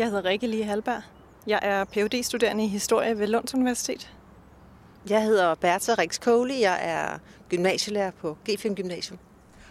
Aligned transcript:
Jeg 0.00 0.08
hedder 0.08 0.24
Rikke 0.24 0.46
Lige 0.46 0.64
Halberg. 0.64 1.02
Jeg 1.46 1.58
er 1.62 1.84
phd 1.84 2.22
studerende 2.22 2.64
i 2.64 2.68
historie 2.68 3.18
ved 3.18 3.26
Lunds 3.26 3.54
Universitet. 3.54 4.12
Jeg 5.10 5.22
hedder 5.22 5.54
Bertha 5.54 5.94
Rix 5.98 6.20
Kohli. 6.20 6.60
Jeg 6.60 6.78
er 6.82 7.18
gymnasielærer 7.48 8.10
på 8.10 8.36
G5 8.48 8.74
Gymnasium. 8.74 9.18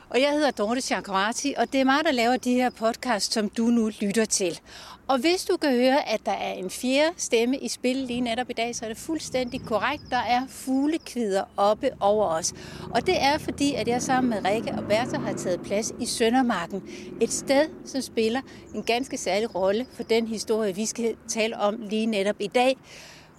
Og 0.10 0.22
jeg 0.22 0.32
hedder 0.32 0.52
Dorte 0.52 0.82
Chakrati, 0.82 1.54
og 1.58 1.74
det 1.74 1.82
er 1.82 1.86
mig, 1.86 2.04
der 2.04 2.12
laver 2.12 2.38
de 2.38 2.54
her 2.54 2.70
podcast, 2.70 3.34
som 3.34 3.50
du 3.50 3.64
nu 3.64 3.92
lytter 4.02 4.26
til. 4.26 4.60
Og 5.08 5.20
hvis 5.20 5.46
du 5.46 5.58
kan 5.58 5.72
høre, 5.72 6.10
at 6.10 6.20
der 6.26 6.32
er 6.32 6.54
en 6.54 6.70
fjerde 6.70 7.14
stemme 7.18 7.58
i 7.58 7.68
spil 7.68 7.96
lige 7.96 8.22
netop 8.22 8.50
i 8.50 8.54
dag, 8.54 8.76
så 8.76 8.86
er 8.86 8.90
det 8.90 8.98
fuldstændig 8.98 9.62
korrekt. 9.66 10.04
Der 10.10 10.18
er 10.18 10.42
fuglekvider 10.50 11.44
oppe 11.58 11.90
over 12.00 12.26
os. 12.26 12.54
Og 12.94 13.08
det 13.08 13.24
er 13.24 13.38
fordi, 13.38 13.74
at 13.74 13.88
jeg 13.88 14.02
sammen 14.02 14.30
med 14.30 14.52
Rikke 14.52 14.72
og 14.72 14.84
Bertha 14.84 15.18
har 15.18 15.34
taget 15.34 15.62
plads 15.62 15.92
i 16.00 16.06
Søndermarken. 16.06 16.84
Et 17.22 17.32
sted, 17.32 17.70
som 17.86 18.02
spiller 18.02 18.42
en 18.76 18.84
ganske 18.84 19.18
særlig 19.18 19.56
rolle 19.56 19.86
for 19.94 20.04
den 20.04 20.28
historie, 20.28 20.76
vi 20.76 20.86
skal 20.86 21.16
tale 21.28 21.58
om 21.58 21.76
lige 21.90 22.06
netop 22.06 22.36
i 22.40 22.48
dag. 22.48 22.78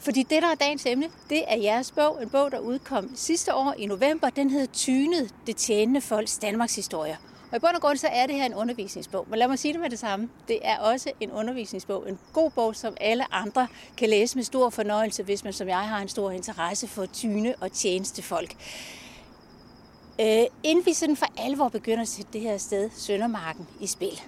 Fordi 0.01 0.23
det, 0.23 0.43
der 0.43 0.49
er 0.49 0.55
dagens 0.55 0.87
emne, 0.87 1.09
det 1.31 1.45
er 1.49 1.57
jeres 1.57 1.93
bog. 1.93 2.23
En 2.23 2.31
bog, 2.31 2.53
der 2.53 2.59
udkom 2.59 3.11
sidste 3.15 3.55
år 3.55 3.75
i 3.79 3.87
november. 3.87 4.31
Den 4.31 4.51
hedder 4.51 4.67
Tynet, 4.67 5.35
det 5.47 5.57
tjenende 5.57 6.01
folks 6.01 6.39
Danmarks 6.39 6.77
historie. 6.77 7.19
Og 7.51 7.57
i 7.57 7.61
bund 7.61 7.75
og 7.75 7.81
grund 7.81 7.97
så 7.97 8.07
er 8.07 8.27
det 8.27 8.35
her 8.35 8.47
en 8.47 8.55
undervisningsbog. 8.55 9.27
Men 9.31 9.39
lad 9.39 9.49
mig 9.49 9.59
sige 9.59 9.73
det 9.73 9.81
med 9.81 9.91
det 9.91 9.99
samme. 9.99 10.29
Det 10.49 10.59
er 10.63 10.79
også 10.79 11.13
en 11.21 11.31
undervisningsbog. 11.31 12.09
En 12.09 12.19
god 12.33 12.51
bog, 12.51 12.77
som 12.77 12.97
alle 13.01 13.35
andre 13.35 13.67
kan 13.97 14.09
læse 14.09 14.37
med 14.37 14.45
stor 14.45 14.71
fornøjelse, 14.71 15.23
hvis 15.23 15.45
man 15.45 15.53
som 15.53 15.69
jeg 15.69 15.89
har 15.89 15.99
en 15.99 16.09
stor 16.09 16.31
interesse 16.31 16.89
for 16.89 17.07
tyne 17.07 17.55
og 17.61 17.73
tjenestefolk. 17.73 18.55
Øh, 20.21 20.45
inden 20.63 20.87
vi 20.87 20.93
sådan 20.93 21.17
for 21.17 21.27
alvor 21.39 21.69
begynder 21.69 22.03
at 22.03 22.09
sætte 22.09 22.33
det 22.33 22.41
her 22.41 22.59
sted, 22.59 22.91
Søndermarken, 22.97 23.69
i 23.81 23.87
spil, 23.87 24.21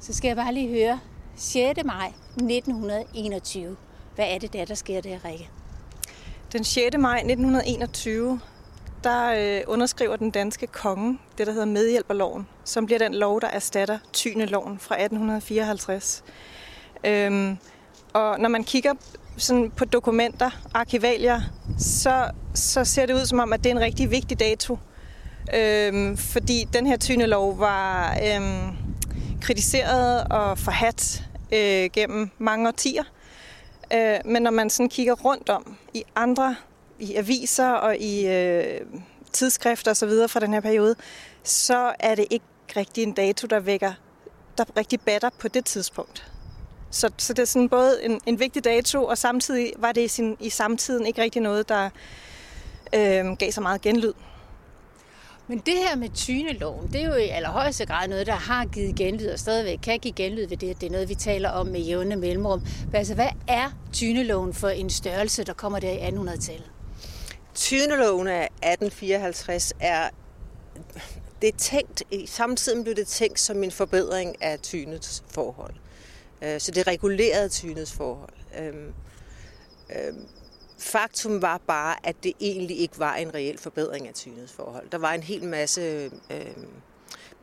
så 0.00 0.12
skal 0.12 0.28
jeg 0.28 0.36
bare 0.36 0.54
lige 0.54 0.68
høre 0.68 1.00
6. 1.36 1.84
maj 1.84 2.12
1921. 2.36 3.76
Hvad 4.20 4.28
er 4.30 4.38
det 4.38 4.52
der, 4.52 4.64
der 4.64 4.74
sker 4.74 5.00
der, 5.00 5.24
Rikke? 5.24 5.48
Den 6.52 6.64
6. 6.64 6.96
maj 6.98 7.16
1921, 7.16 8.40
der 9.04 9.34
øh, 9.38 9.60
underskriver 9.66 10.16
den 10.16 10.30
danske 10.30 10.66
konge 10.66 11.18
det, 11.38 11.46
der 11.46 11.52
hedder 11.52 11.66
medhjælperloven, 11.66 12.48
som 12.64 12.86
bliver 12.86 12.98
den 12.98 13.14
lov, 13.14 13.40
der 13.40 13.46
erstatter 13.46 13.98
Tyneloven 14.12 14.78
fra 14.78 14.94
1854. 14.94 16.24
Øhm, 17.04 17.56
og 18.12 18.40
når 18.40 18.48
man 18.48 18.64
kigger 18.64 18.94
sådan 19.36 19.70
på 19.70 19.84
dokumenter, 19.84 20.50
arkivalier, 20.74 21.40
så, 21.78 22.30
så 22.54 22.84
ser 22.84 23.06
det 23.06 23.14
ud 23.14 23.26
som 23.26 23.38
om, 23.38 23.52
at 23.52 23.64
det 23.64 23.70
er 23.70 23.74
en 23.74 23.82
rigtig 23.82 24.10
vigtig 24.10 24.40
dato. 24.40 24.78
Øhm, 25.54 26.16
fordi 26.16 26.68
den 26.72 26.86
her 26.86 26.96
Tynelov 26.96 27.58
var 27.58 28.18
øhm, 28.24 28.76
kritiseret 29.40 30.24
og 30.30 30.58
forhat 30.58 31.24
øh, 31.52 31.90
gennem 31.92 32.30
mange 32.38 32.68
årtier. 32.68 33.04
Øh, 33.94 34.18
men 34.24 34.42
når 34.42 34.50
man 34.50 34.70
sådan 34.70 34.88
kigger 34.88 35.14
rundt 35.14 35.48
om 35.48 35.76
i 35.94 36.04
andre 36.16 36.56
i 36.98 37.14
aviser 37.14 37.70
og 37.70 37.96
i 37.96 38.26
øh, 38.26 38.80
tidsskrifter 39.32 39.90
osv. 39.90 40.10
fra 40.28 40.40
den 40.40 40.52
her 40.52 40.60
periode, 40.60 40.96
så 41.44 41.92
er 41.98 42.14
det 42.14 42.26
ikke 42.30 42.44
rigtig 42.76 43.02
en 43.02 43.12
dato, 43.12 43.46
der 43.46 43.60
vækker, 43.60 43.92
der 44.58 44.64
rigtig 44.76 45.00
batter 45.00 45.30
på 45.38 45.48
det 45.48 45.64
tidspunkt. 45.64 46.32
Så, 46.90 47.10
så 47.18 47.32
det 47.32 47.42
er 47.42 47.46
sådan 47.46 47.68
både 47.68 48.04
en, 48.04 48.20
en 48.26 48.38
vigtig 48.38 48.64
dato, 48.64 49.04
og 49.04 49.18
samtidig 49.18 49.72
var 49.76 49.92
det 49.92 50.00
i, 50.00 50.08
sin, 50.08 50.36
i 50.40 50.50
samtiden 50.50 51.06
ikke 51.06 51.22
rigtig 51.22 51.42
noget, 51.42 51.68
der 51.68 51.90
øh, 52.94 53.36
gav 53.38 53.52
så 53.52 53.60
meget 53.60 53.80
genlyd. 53.80 54.12
Men 55.50 55.58
det 55.58 55.74
her 55.74 55.96
med 55.96 56.08
tyneloven, 56.14 56.92
det 56.92 57.02
er 57.02 57.06
jo 57.06 57.14
i 57.14 57.28
allerhøjeste 57.28 57.86
grad 57.86 58.08
noget, 58.08 58.26
der 58.26 58.32
har 58.32 58.64
givet 58.64 58.96
genlyd 58.96 59.28
og 59.28 59.38
stadigvæk 59.38 59.78
kan 59.82 59.98
give 59.98 60.14
genlyd 60.14 60.46
ved 60.46 60.56
det. 60.56 60.80
Det 60.80 60.86
er 60.86 60.90
noget, 60.90 61.08
vi 61.08 61.14
taler 61.14 61.48
om 61.48 61.66
med 61.66 61.80
jævne 61.80 62.16
mellemrum. 62.16 62.60
Men 62.86 62.96
altså, 62.96 63.14
hvad 63.14 63.28
er 63.48 63.70
tyneloven 63.92 64.54
for 64.54 64.68
en 64.68 64.90
størrelse, 64.90 65.44
der 65.44 65.52
kommer 65.52 65.78
der 65.78 65.90
i 65.90 65.98
1800-tallet? 65.98 66.70
Tyneloven 67.54 68.28
af 68.28 68.42
1854 68.42 69.72
er 69.80 70.08
det 71.42 71.48
er 71.48 71.58
tænkt, 71.58 72.02
i 72.10 72.26
samtiden 72.26 72.84
blev 72.84 72.96
det 72.96 73.06
tænkt 73.06 73.40
som 73.40 73.62
en 73.62 73.70
forbedring 73.70 74.42
af 74.42 74.58
tynets 74.58 75.22
forhold. 75.28 75.74
Øh, 76.42 76.60
så 76.60 76.70
det 76.70 76.86
regulerede 76.86 77.48
tynets 77.48 77.92
forhold. 77.92 78.32
Øhm, 78.58 78.92
øhm, 79.96 80.26
Faktum 80.80 81.42
var 81.42 81.58
bare, 81.66 82.06
at 82.06 82.24
det 82.24 82.32
egentlig 82.40 82.78
ikke 82.80 82.98
var 82.98 83.14
en 83.14 83.34
reel 83.34 83.58
forbedring 83.58 84.08
af 84.08 84.14
tynets 84.14 84.52
forhold. 84.52 84.90
Der 84.90 84.98
var 84.98 85.12
en 85.12 85.22
hel 85.22 85.44
masse 85.44 86.10
øhm, 86.30 86.68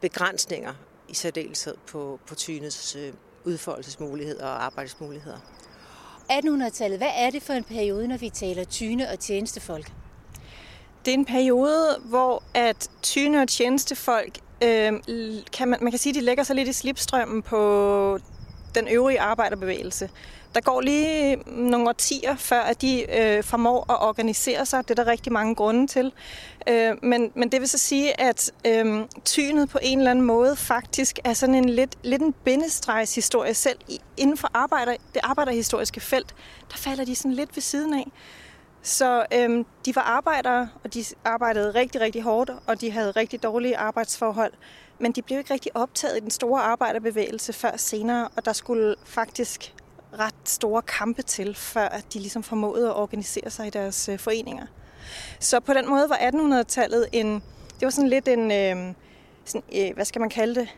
begrænsninger 0.01 0.73
i 1.07 1.13
særdeleshed 1.13 1.75
på, 1.87 2.19
på 2.27 2.35
tynets 2.35 2.95
øh, 2.95 3.13
udfoldelsesmuligheder 3.45 4.45
og 4.45 4.65
arbejdsmuligheder. 4.65 5.37
1800-tallet, 6.31 6.97
hvad 6.97 7.11
er 7.15 7.29
det 7.29 7.43
for 7.43 7.53
en 7.53 7.63
periode, 7.63 8.07
når 8.07 8.17
vi 8.17 8.29
taler 8.29 8.63
tyne 8.63 9.09
og 9.09 9.19
tjenestefolk? 9.19 9.91
Det 11.05 11.11
er 11.11 11.17
en 11.17 11.25
periode, 11.25 11.99
hvor 12.05 12.43
at 12.53 12.89
tyne 13.01 13.41
og 13.41 13.47
tjenestefolk, 13.47 14.39
øh, 14.63 14.93
kan 15.53 15.67
man, 15.67 15.79
man 15.81 15.91
kan 15.91 15.99
sige, 15.99 16.13
de 16.13 16.21
lægger 16.21 16.43
sig 16.43 16.55
lidt 16.55 16.67
i 16.67 16.73
slipstrømmen 16.73 17.41
på 17.41 18.19
den 18.77 18.87
øvrige 18.87 19.21
arbejderbevægelse. 19.21 20.09
Der 20.55 20.61
går 20.61 20.81
lige 20.81 21.35
nogle 21.45 21.89
årtier, 21.89 22.35
før 22.35 22.61
at 22.61 22.81
de 22.81 23.05
øh, 23.19 23.43
formår 23.43 23.91
at 23.91 24.01
organisere 24.07 24.65
sig. 24.65 24.87
Det 24.87 24.99
er 24.99 25.03
der 25.03 25.11
rigtig 25.11 25.31
mange 25.31 25.55
grunde 25.55 25.87
til. 25.87 26.13
Øh, 26.69 26.95
men, 27.03 27.31
men 27.35 27.51
det 27.51 27.61
vil 27.61 27.69
så 27.69 27.77
sige, 27.77 28.21
at 28.21 28.51
øh, 28.67 29.05
tynet 29.25 29.69
på 29.69 29.79
en 29.81 29.97
eller 29.97 30.11
anden 30.11 30.25
måde 30.25 30.55
faktisk 30.55 31.19
er 31.23 31.33
sådan 31.33 31.55
en 31.55 31.69
lidt, 31.69 31.95
lidt 32.03 32.21
en 32.21 32.33
bindestregshistorie 32.43 33.53
selv. 33.53 33.77
Inden 34.17 34.37
for 34.37 34.49
arbejder, 34.53 34.95
det 35.13 35.21
arbejderhistoriske 35.23 35.99
felt, 35.99 36.35
der 36.71 36.77
falder 36.77 37.05
de 37.05 37.15
sådan 37.15 37.33
lidt 37.33 37.55
ved 37.55 37.61
siden 37.61 37.93
af. 37.93 38.07
Så 38.81 39.25
øhm, 39.33 39.65
de 39.85 39.95
var 39.95 40.01
arbejdere, 40.01 40.69
og 40.83 40.93
de 40.93 41.05
arbejdede 41.25 41.71
rigtig, 41.71 42.01
rigtig 42.01 42.21
hårdt, 42.21 42.51
og 42.67 42.81
de 42.81 42.91
havde 42.91 43.11
rigtig 43.11 43.43
dårlige 43.43 43.77
arbejdsforhold. 43.77 44.53
Men 44.99 45.11
de 45.11 45.21
blev 45.21 45.37
ikke 45.37 45.53
rigtig 45.53 45.77
optaget 45.77 46.17
i 46.17 46.19
den 46.19 46.31
store 46.31 46.61
arbejderbevægelse 46.61 47.53
før 47.53 47.77
senere, 47.77 48.29
og 48.35 48.45
der 48.45 48.53
skulle 48.53 48.95
faktisk 49.05 49.73
ret 50.19 50.35
store 50.45 50.81
kampe 50.81 51.21
til, 51.21 51.55
før 51.55 51.85
at 51.85 52.13
de 52.13 52.19
ligesom 52.19 52.43
formåede 52.43 52.87
at 52.87 52.95
organisere 52.95 53.49
sig 53.49 53.67
i 53.67 53.69
deres 53.69 54.09
øh, 54.09 54.19
foreninger. 54.19 54.65
Så 55.39 55.59
på 55.59 55.73
den 55.73 55.89
måde 55.89 56.09
var 56.09 56.15
1800-tallet 56.15 57.07
en, 57.11 57.33
det 57.79 57.81
var 57.81 57.89
sådan 57.89 58.09
lidt 58.09 58.27
en, 58.27 58.51
øh, 58.51 58.93
sådan, 59.45 59.63
øh, 59.75 59.95
hvad 59.95 60.05
skal 60.05 60.19
man 60.19 60.29
kalde 60.29 60.55
det, 60.55 60.69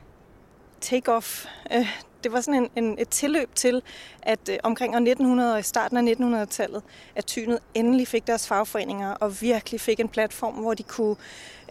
take-off. 0.86 1.48
Øh, 1.74 2.02
det 2.24 2.32
var 2.32 2.42
sådan 2.42 2.70
en, 2.76 2.84
en, 2.84 3.00
et 3.00 3.10
tilløb 3.10 3.56
til, 3.56 3.82
at 4.22 4.50
øh, 4.50 4.58
omkring 4.64 4.94
år 4.94 4.98
1900 4.98 5.54
og 5.54 5.60
i 5.60 5.64
starten 5.64 6.08
af 6.08 6.14
1900-tallet, 6.14 6.84
at 7.16 7.26
Tynet 7.26 7.60
endelig 7.74 8.08
fik 8.08 8.28
deres 8.28 8.48
fagforeninger 8.48 9.12
og 9.12 9.42
virkelig 9.42 9.82
fik 9.82 10.00
en 10.00 10.10
platform, 10.10 10.54
hvor 10.54 10.74
de 10.74 10.84
kunne 10.84 11.16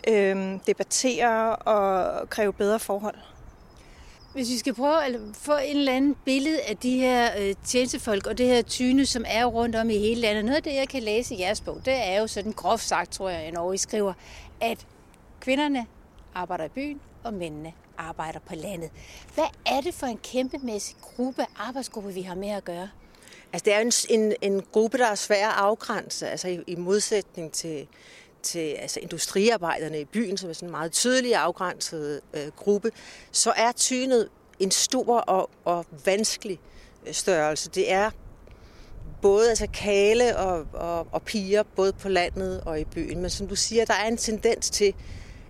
øh, 0.09 0.59
debattere 0.67 1.57
og 1.57 2.31
kræve 2.31 2.53
bedre 2.53 2.79
forhold. 2.79 3.15
Hvis 4.33 4.51
vi 4.51 4.59
skal 4.59 4.75
prøve 4.75 5.05
at 5.05 5.15
få 5.35 5.57
en 5.57 5.77
eller 5.77 5.93
anden 5.93 6.17
billede 6.25 6.61
af 6.69 6.77
de 6.77 6.97
her 6.99 7.31
øh, 7.39 7.55
tjenestefolk 7.65 8.27
og 8.27 8.39
det 8.39 8.47
her 8.47 8.63
tyne, 8.63 9.07
som 9.07 9.25
er 9.27 9.45
rundt 9.45 9.77
om 9.77 9.91
i 9.91 9.99
hele 9.99 10.21
landet. 10.21 10.45
Noget 10.45 10.57
af 10.57 10.63
det, 10.63 10.75
jeg 10.75 10.89
kan 10.89 11.03
læse 11.03 11.35
i 11.35 11.41
jeres 11.41 11.61
bog, 11.61 11.81
det 11.85 11.95
er 11.95 12.21
jo 12.21 12.27
sådan 12.27 12.53
groft 12.53 12.85
sagt, 12.85 13.13
tror 13.13 13.29
jeg, 13.29 13.53
når 13.53 13.73
I 13.73 13.77
skriver, 13.77 14.13
at 14.61 14.87
kvinderne 15.41 15.87
arbejder 16.35 16.65
i 16.65 16.69
byen, 16.69 17.01
og 17.25 17.35
mændene 17.35 17.73
arbejder 17.99 18.39
på 18.39 18.55
landet. 18.55 18.91
Hvad 19.35 19.45
er 19.67 19.81
det 19.81 19.95
for 19.95 20.07
en 20.07 20.19
kæmpemæssig 20.19 20.97
gruppe, 21.01 21.47
arbejdsgruppe, 21.57 22.15
vi 22.15 22.23
har 22.23 22.35
med 22.35 22.49
at 22.49 22.65
gøre? 22.65 22.89
Altså, 23.53 23.65
det 23.65 23.75
er 23.75 23.81
en, 23.81 23.93
en, 24.11 24.35
en 24.43 24.63
gruppe, 24.73 24.99
der 24.99 25.07
er 25.07 25.15
svær 25.15 25.49
at 25.49 25.55
afgrænse, 25.57 26.29
altså 26.29 26.49
i, 26.49 26.61
i 26.67 26.75
modsætning 26.75 27.53
til, 27.53 27.89
til 28.43 28.59
altså 28.59 29.01
industriarbejderne 29.01 30.01
i 30.01 30.05
byen, 30.05 30.37
som 30.37 30.51
er 30.51 30.55
sådan 30.55 30.69
en 30.69 30.71
meget 30.71 30.93
tydelig 30.93 31.35
afgrænset 31.35 32.21
øh, 32.35 32.47
gruppe, 32.57 32.91
så 33.33 33.53
er 33.57 33.73
tynet 33.73 34.29
en 34.59 34.71
stor 34.71 35.19
og, 35.19 35.51
og 35.65 35.87
vanskelig 36.05 36.61
øh, 37.07 37.15
størrelse. 37.15 37.71
Det 37.71 37.93
er 37.93 38.11
både 39.23 39.49
altså 39.49 39.67
kale 39.75 40.37
og, 40.37 40.67
og, 40.73 41.07
og 41.13 41.23
piger, 41.23 41.63
både 41.63 41.93
på 41.93 42.09
landet 42.09 42.61
og 42.61 42.81
i 42.81 42.85
byen. 42.85 43.21
Men 43.21 43.31
som 43.31 43.49
du 43.49 43.57
siger, 43.57 43.85
der 43.85 43.95
er 43.95 44.09
en 44.09 44.17
tendens 44.17 44.71
til, 44.71 44.95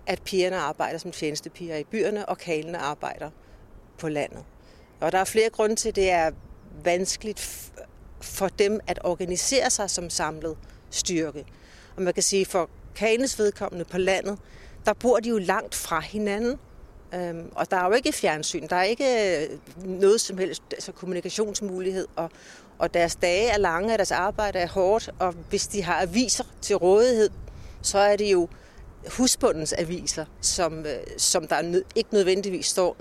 at 0.09 0.21
pigerne 0.21 0.57
arbejder 0.57 0.97
som 0.97 1.11
tjenestepiger 1.11 1.75
i 1.75 1.83
byerne, 1.83 2.29
og 2.29 2.37
kalene 2.37 2.77
arbejder 2.77 3.29
på 3.97 4.09
landet. 4.09 4.43
Og 4.99 5.11
der 5.11 5.17
er 5.17 5.23
flere 5.23 5.49
grunde 5.49 5.75
til, 5.75 5.89
at 5.89 5.95
det 5.95 6.11
er 6.11 6.31
vanskeligt 6.83 7.71
for 8.21 8.47
dem 8.47 8.79
at 8.87 8.99
organisere 9.03 9.69
sig 9.69 9.89
som 9.89 10.09
samlet 10.09 10.57
styrke. 10.89 11.45
Og 11.95 12.01
man 12.01 12.13
kan 12.13 12.23
sige, 12.23 12.45
for 12.45 12.69
kalenes 12.95 13.39
vedkommende 13.39 13.85
på 13.85 13.97
landet, 13.97 14.37
der 14.85 14.93
bor 14.93 15.19
de 15.19 15.29
jo 15.29 15.37
langt 15.37 15.75
fra 15.75 15.99
hinanden. 15.99 16.59
Øhm, 17.13 17.51
og 17.55 17.71
der 17.71 17.77
er 17.77 17.85
jo 17.85 17.93
ikke 17.93 18.11
fjernsyn, 18.11 18.67
der 18.67 18.75
er 18.75 18.83
ikke 18.83 19.39
øh, 19.43 19.59
noget 19.85 20.21
som 20.21 20.37
helst 20.37 20.63
altså 20.71 20.91
kommunikationsmulighed, 20.91 22.07
og, 22.15 22.31
og 22.79 22.93
deres 22.93 23.15
dage 23.15 23.49
er 23.49 23.57
lange, 23.57 23.93
og 23.93 23.97
deres 23.97 24.11
arbejde 24.11 24.59
er 24.59 24.67
hårdt, 24.67 25.09
og 25.19 25.33
hvis 25.49 25.67
de 25.67 25.83
har 25.83 26.01
aviser 26.01 26.43
til 26.61 26.75
rådighed, 26.75 27.29
så 27.81 27.97
er 27.97 28.15
det 28.15 28.31
jo 28.31 28.47
husbundens 29.07 29.73
aviser, 29.77 30.25
som, 30.41 30.85
øh, 30.85 30.99
som 31.17 31.47
der 31.47 31.61
nød, 31.61 31.83
ikke 31.95 32.13
nødvendigvis 32.13 32.65
står 32.65 32.97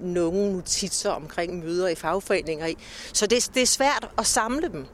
nogen 0.00 0.52
notitser 0.52 1.10
omkring 1.10 1.58
møder 1.64 1.88
i 1.88 1.94
fagforeninger 1.94 2.66
i. 2.66 2.76
Så 3.12 3.26
det, 3.26 3.50
det 3.54 3.62
er 3.62 3.66
svært 3.66 4.08
at 4.18 4.26
samle 4.26 4.68
dem. 4.68 4.86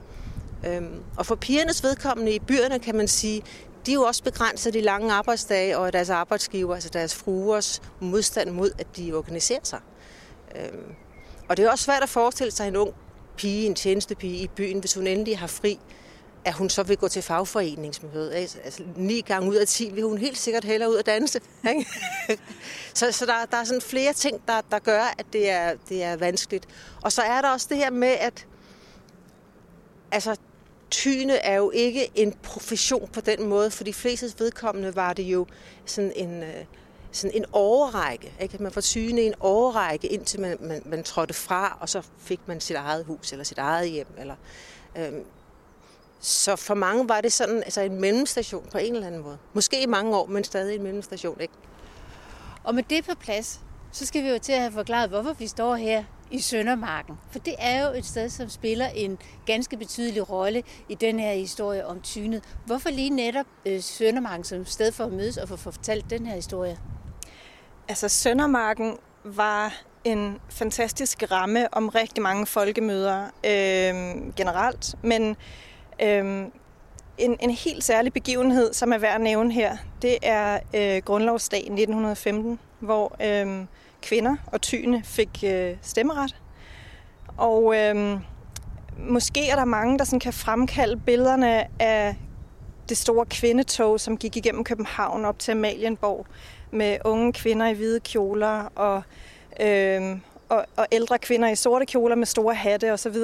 Øhm, 0.66 1.02
og 1.16 1.26
for 1.26 1.34
pigernes 1.34 1.82
vedkommende 1.82 2.34
i 2.34 2.38
byerne 2.38 2.78
kan 2.78 2.96
man 2.96 3.08
sige, 3.08 3.42
de 3.86 3.90
er 3.90 3.94
jo 3.94 4.02
også 4.02 4.22
begrænset 4.22 4.74
de 4.74 4.80
lange 4.80 5.12
arbejdsdage 5.12 5.78
og 5.78 5.92
deres 5.92 6.10
arbejdsgiver, 6.10 6.74
altså 6.74 6.88
deres 6.88 7.14
fruers 7.14 7.82
modstand 8.00 8.50
mod, 8.50 8.70
at 8.78 8.86
de 8.96 9.12
organiserer 9.12 9.60
sig. 9.62 9.80
Øhm, 10.56 10.94
og 11.48 11.56
det 11.56 11.64
er 11.64 11.70
også 11.70 11.84
svært 11.84 12.02
at 12.02 12.08
forestille 12.08 12.50
sig 12.50 12.68
en 12.68 12.76
ung 12.76 12.94
pige, 13.36 13.66
en 13.66 13.74
tjenestepige 13.74 14.36
i 14.36 14.48
byen, 14.48 14.78
hvis 14.78 14.94
hun 14.94 15.06
endelig 15.06 15.38
har 15.38 15.46
fri, 15.46 15.78
at 16.46 16.54
hun 16.54 16.70
så 16.70 16.82
vil 16.82 16.96
gå 16.96 17.08
til 17.08 17.22
fagforeningsmøde. 17.22 18.34
Altså, 18.34 18.82
ni 18.96 19.20
gange 19.20 19.50
ud 19.50 19.54
af 19.54 19.66
ti 19.66 19.90
vil 19.90 20.04
hun 20.04 20.18
helt 20.18 20.38
sikkert 20.38 20.64
hellere 20.64 20.90
ud 20.90 20.96
at 20.96 21.06
danse. 21.06 21.40
Ikke? 21.68 21.86
så 22.94 23.12
så 23.12 23.26
der, 23.26 23.46
der 23.50 23.56
er 23.56 23.64
sådan 23.64 23.80
flere 23.80 24.12
ting, 24.12 24.40
der, 24.48 24.60
der 24.70 24.78
gør, 24.78 25.14
at 25.18 25.26
det 25.32 25.50
er, 25.50 25.74
det 25.88 26.02
er 26.02 26.16
vanskeligt. 26.16 26.68
Og 27.02 27.12
så 27.12 27.22
er 27.22 27.40
der 27.40 27.48
også 27.48 27.66
det 27.70 27.76
her 27.76 27.90
med, 27.90 28.08
at 28.08 28.46
altså, 30.12 30.36
tyne 30.90 31.36
er 31.36 31.56
jo 31.56 31.70
ikke 31.70 32.10
en 32.14 32.32
profession 32.42 33.08
på 33.12 33.20
den 33.20 33.46
måde. 33.46 33.70
For 33.70 33.84
de 33.84 33.92
fleste 33.92 34.32
vedkommende 34.38 34.96
var 34.96 35.12
det 35.12 35.22
jo 35.22 35.46
sådan 35.86 36.12
en... 36.16 36.42
Øh, 36.42 36.64
sådan 37.12 37.36
en 37.36 37.44
overrække. 37.52 38.32
Ikke? 38.40 38.62
Man 38.62 38.72
får 38.72 38.80
syne 38.80 39.20
en 39.20 39.34
overrække, 39.40 40.08
indtil 40.08 40.40
man, 40.40 40.56
man, 40.60 40.82
man 40.84 41.02
trådte 41.02 41.34
fra, 41.34 41.78
og 41.80 41.88
så 41.88 42.02
fik 42.18 42.40
man 42.46 42.60
sit 42.60 42.76
eget 42.76 43.04
hus 43.04 43.32
eller 43.32 43.44
sit 43.44 43.58
eget 43.58 43.90
hjem. 43.90 44.06
Eller, 44.18 44.34
øhm, 44.96 45.24
så 46.20 46.56
for 46.56 46.74
mange 46.74 47.08
var 47.08 47.20
det 47.20 47.32
sådan 47.32 47.62
altså 47.62 47.80
en 47.80 48.00
mellemstation 48.00 48.66
på 48.72 48.78
en 48.78 48.94
eller 48.94 49.06
anden 49.06 49.22
måde. 49.22 49.38
Måske 49.52 49.82
i 49.82 49.86
mange 49.86 50.16
år, 50.16 50.26
men 50.26 50.44
stadig 50.44 50.74
en 50.74 50.82
mellemstation. 50.82 51.40
Ikke? 51.40 51.54
Og 52.64 52.74
med 52.74 52.82
det 52.82 53.04
på 53.04 53.14
plads, 53.20 53.60
så 53.92 54.06
skal 54.06 54.24
vi 54.24 54.28
jo 54.28 54.38
til 54.38 54.52
at 54.52 54.60
have 54.60 54.72
forklaret, 54.72 55.10
hvorfor 55.10 55.32
vi 55.32 55.46
står 55.46 55.74
her 55.74 56.04
i 56.30 56.40
Søndermarken. 56.40 57.18
For 57.30 57.38
det 57.38 57.54
er 57.58 57.86
jo 57.86 57.92
et 57.98 58.06
sted, 58.06 58.28
som 58.28 58.48
spiller 58.48 58.86
en 58.86 59.18
ganske 59.46 59.76
betydelig 59.76 60.30
rolle 60.30 60.62
i 60.88 60.94
den 60.94 61.20
her 61.20 61.32
historie 61.32 61.86
om 61.86 62.00
tynet. 62.00 62.44
Hvorfor 62.66 62.90
lige 62.90 63.10
netop 63.10 63.46
øh, 63.66 63.82
Søndermarken 63.82 64.44
som 64.44 64.66
sted 64.66 64.92
for 64.92 65.04
at 65.04 65.12
mødes 65.12 65.36
og 65.36 65.48
få 65.48 65.56
fortalt 65.56 66.10
den 66.10 66.26
her 66.26 66.34
historie? 66.34 66.78
Altså 67.88 68.08
Søndermarken 68.08 68.96
var 69.24 69.82
en 70.04 70.38
fantastisk 70.48 71.22
ramme 71.30 71.74
om 71.74 71.88
rigtig 71.88 72.22
mange 72.22 72.46
folkemøder 72.46 73.24
øh, 73.24 74.34
generelt, 74.36 74.94
men 75.02 75.36
Øhm, 76.02 76.52
en, 77.18 77.36
en 77.40 77.50
helt 77.50 77.84
særlig 77.84 78.12
begivenhed, 78.12 78.72
som 78.72 78.92
er 78.92 78.98
værd 78.98 79.14
at 79.14 79.20
nævne 79.20 79.52
her, 79.52 79.76
det 80.02 80.16
er 80.22 80.58
øh, 80.74 81.02
Grundlovsdag 81.02 81.58
1915, 81.58 82.58
hvor 82.80 83.16
øh, 83.24 83.64
kvinder 84.02 84.36
og 84.46 84.60
tyne 84.60 85.02
fik 85.04 85.44
øh, 85.46 85.76
stemmeret. 85.82 86.36
Og 87.36 87.76
øh, 87.76 88.20
måske 88.98 89.48
er 89.48 89.56
der 89.56 89.64
mange, 89.64 89.98
der 89.98 90.04
sådan 90.04 90.20
kan 90.20 90.32
fremkalde 90.32 90.96
billederne 90.96 91.82
af 91.82 92.16
det 92.88 92.96
store 92.96 93.26
kvindetog, 93.26 94.00
som 94.00 94.16
gik 94.16 94.36
igennem 94.36 94.64
København 94.64 95.24
op 95.24 95.38
til 95.38 95.50
Amalienborg 95.52 96.26
med 96.70 96.98
unge 97.04 97.32
kvinder 97.32 97.66
i 97.66 97.74
hvide 97.74 98.00
kjoler 98.00 98.72
og, 98.74 99.02
øh, 99.60 100.18
og, 100.48 100.66
og 100.76 100.86
ældre 100.92 101.18
kvinder 101.18 101.48
i 101.48 101.56
sorte 101.56 101.86
kjoler 101.86 102.14
med 102.14 102.26
store 102.26 102.54
hatte 102.54 102.92
osv. 102.92 103.16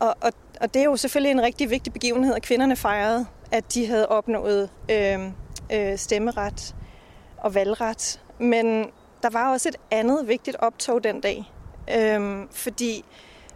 Og, 0.00 0.16
og, 0.20 0.32
og 0.60 0.74
det 0.74 0.80
er 0.80 0.84
jo 0.84 0.96
selvfølgelig 0.96 1.30
en 1.30 1.42
rigtig 1.42 1.70
vigtig 1.70 1.92
begivenhed, 1.92 2.34
at 2.34 2.42
kvinderne 2.42 2.76
fejrede, 2.76 3.26
at 3.52 3.74
de 3.74 3.86
havde 3.86 4.08
opnået 4.08 4.70
øh, 4.90 5.18
øh, 5.72 5.98
stemmeret 5.98 6.74
og 7.36 7.54
valgret. 7.54 8.20
Men 8.38 8.90
der 9.22 9.30
var 9.30 9.52
også 9.52 9.68
et 9.68 9.76
andet 9.90 10.28
vigtigt 10.28 10.56
optog 10.56 11.04
den 11.04 11.20
dag, 11.20 11.52
øh, 11.96 12.46
fordi 12.50 13.04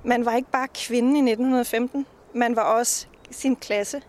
man 0.05 0.25
var 0.25 0.37
ikke 0.37 0.51
bare 0.51 0.69
kvinde 0.69 1.09
i 1.09 1.23
1915, 1.23 2.07
man 2.35 2.57
var 2.57 2.63
også 2.63 3.07
sin 3.31 3.57
klasse. 3.57 4.03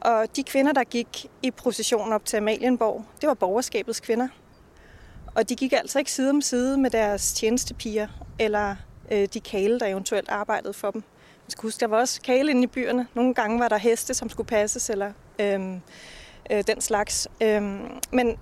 Og 0.00 0.36
de 0.36 0.42
kvinder, 0.42 0.72
der 0.72 0.84
gik 0.84 1.26
i 1.42 1.50
procession 1.50 2.12
op 2.12 2.24
til 2.24 2.36
Amalienborg, 2.36 3.04
det 3.20 3.26
var 3.26 3.34
borgerskabets 3.34 4.00
kvinder. 4.00 4.28
Og 5.34 5.48
de 5.48 5.56
gik 5.56 5.72
altså 5.72 5.98
ikke 5.98 6.12
side 6.12 6.30
om 6.30 6.40
side 6.40 6.78
med 6.78 6.90
deres 6.90 7.32
tjenestepiger, 7.32 8.08
eller 8.38 8.76
øh, 9.12 9.28
de 9.34 9.40
kale, 9.40 9.80
der 9.80 9.86
eventuelt 9.86 10.28
arbejdede 10.28 10.72
for 10.72 10.90
dem. 10.90 11.02
Jeg 11.46 11.52
skal 11.52 11.62
huske, 11.62 11.80
der 11.80 11.86
var 11.86 11.98
også 11.98 12.22
kale 12.22 12.50
inde 12.50 12.62
i 12.62 12.66
byerne. 12.66 13.06
Nogle 13.14 13.34
gange 13.34 13.60
var 13.60 13.68
der 13.68 13.78
heste, 13.78 14.14
som 14.14 14.28
skulle 14.28 14.46
passes, 14.46 14.90
eller 14.90 15.12
øhm, 15.38 15.80
øh, 16.50 16.64
den 16.66 16.80
slags. 16.80 17.28
Øhm, 17.40 17.86
men 18.12 18.36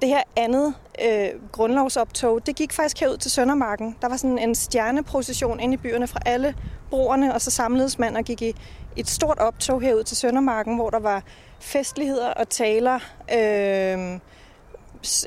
det 0.00 0.08
her 0.08 0.22
andet 0.36 0.74
øh, 1.04 1.28
grundlovsoptog, 1.52 2.46
det 2.46 2.56
gik 2.56 2.72
faktisk 2.72 3.00
herud 3.00 3.16
til 3.16 3.30
Søndermarken. 3.30 3.96
Der 4.02 4.08
var 4.08 4.16
sådan 4.16 4.38
en 4.38 4.54
stjerneprocession 4.54 5.60
inde 5.60 5.74
i 5.74 5.76
byerne 5.76 6.06
fra 6.06 6.20
alle 6.26 6.54
broerne, 6.90 7.34
og 7.34 7.40
så 7.40 7.50
samledes 7.50 7.98
man 7.98 8.16
og 8.16 8.24
gik 8.24 8.42
i 8.42 8.54
et 8.96 9.08
stort 9.08 9.38
optog 9.38 9.80
herud 9.80 10.04
til 10.04 10.16
Søndermarken, 10.16 10.76
hvor 10.76 10.90
der 10.90 10.98
var 10.98 11.22
festligheder 11.60 12.28
og 12.28 12.48
taler 12.48 12.98
øh, 13.34 14.20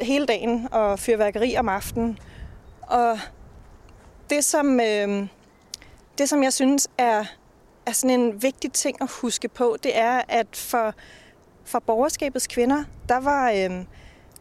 hele 0.02 0.26
dagen 0.26 0.68
og 0.72 1.00
fyrværkeri 1.00 1.58
om 1.58 1.70
aftenen. 1.70 2.20
Og 2.82 3.20
det, 4.30 4.44
som, 4.44 4.80
øh, 4.80 5.28
det, 6.18 6.30
som 6.30 6.44
jeg 6.44 6.54
synes 6.54 6.88
er, 6.98 7.24
er 7.86 7.92
sådan 7.92 8.20
en 8.20 8.42
vigtig 8.44 8.72
ting 8.72 8.98
at 9.02 9.12
huske 9.22 9.48
på, 9.48 9.78
det 9.84 9.98
er, 9.98 10.22
at 10.28 10.48
for, 10.56 10.94
for 11.66 11.80
borgerskabets 11.80 12.48
kvinder, 12.48 12.84
der 13.10 13.18
var, 13.18 13.52
øh, 13.52 13.86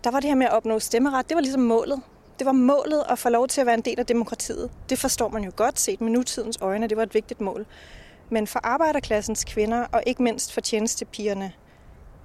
der 0.05 0.11
var 0.11 0.21
det 0.21 0.29
her 0.29 0.35
med 0.35 0.47
at 0.47 0.53
opnå 0.53 0.79
stemmeret, 0.79 1.29
det 1.29 1.35
var 1.35 1.41
ligesom 1.41 1.63
målet. 1.63 2.01
Det 2.39 2.47
var 2.47 2.53
målet 2.53 3.05
at 3.11 3.19
få 3.19 3.29
lov 3.29 3.49
til 3.49 3.61
at 3.61 3.67
være 3.67 3.75
en 3.75 3.81
del 3.81 4.01
af 4.01 4.07
demokratiet. 4.07 4.71
Det 4.89 4.99
forstår 4.99 5.29
man 5.29 5.45
jo 5.45 5.53
godt 5.57 5.81
set 5.81 6.01
med 6.01 6.11
nutidens 6.11 6.59
øjne, 6.61 6.89
det 6.89 6.97
var 6.97 7.03
et 7.03 7.15
vigtigt 7.15 7.41
mål. 7.41 7.67
Men 8.31 8.47
for 8.47 8.61
arbejderklassens 8.63 9.45
kvinder, 9.45 9.87
og 9.93 10.03
ikke 10.07 10.23
mindst 10.23 10.53
for 10.53 10.61
tjenestepigerne, 10.61 11.53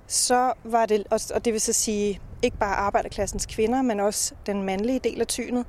så 0.08 0.54
var 0.64 0.86
det, 0.86 1.08
og 1.36 1.46
det 1.46 1.54
vil 1.54 1.62
så 1.62 1.74
sige 1.74 2.22
ikke 2.42 2.58
bare 2.58 2.76
arbejderklassens 2.76 3.46
kvinder, 3.46 3.82
men 3.82 4.00
også 4.00 4.34
den 4.46 4.64
mandlige 4.64 5.00
del 5.00 5.22
af 5.22 5.28
tynet, 5.28 5.66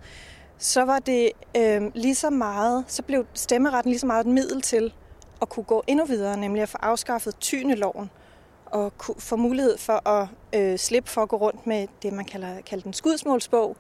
så 0.61 0.85
var 0.85 0.99
det 0.99 1.33
øh, 1.57 1.83
lige 1.95 2.15
så 2.15 2.31
meget, 2.31 2.85
så 2.89 3.03
blev 3.03 3.27
stemmeretten 3.35 3.91
lige 3.91 4.01
så 4.01 4.07
meget 4.07 4.27
et 4.27 4.33
middel 4.33 4.63
til 4.63 4.93
at 5.43 5.49
kunne 5.49 5.65
gå 5.65 5.85
endnu 5.87 6.05
videre, 6.05 6.37
nemlig 6.37 6.63
at 6.63 6.69
få 6.69 6.79
afskaffet 6.83 7.39
tyneloven 7.41 8.11
og 8.67 8.99
kunne 8.99 9.21
få 9.21 9.37
mulighed 9.37 9.79
for 9.79 10.09
at 10.09 10.29
øh, 10.55 10.79
slippe 10.79 11.11
for 11.11 11.23
at 11.23 11.29
gå 11.29 11.37
rundt 11.37 11.67
med 11.67 11.87
det, 12.03 12.13
man 12.13 12.25
kalder, 12.25 12.61
kalder 12.61 12.83
den 12.83 12.93
skudsmålsbog, 12.93 13.77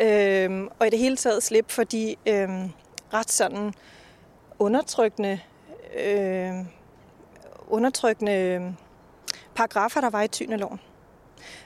øh, 0.00 0.68
og 0.78 0.86
i 0.86 0.90
det 0.90 0.98
hele 0.98 1.16
taget 1.16 1.42
slippe 1.42 1.72
for 1.72 1.84
de 1.84 2.14
øh, 2.26 2.48
ret 3.12 3.30
sådan 3.30 3.74
undertrykkende, 4.58 5.40
øh, 6.04 6.54
undertrykkende 7.68 8.32
øhm, 8.32 8.74
paragrafer, 9.54 10.00
der 10.00 10.10
var 10.10 10.22
i 10.22 10.28
tyneloven. 10.28 10.80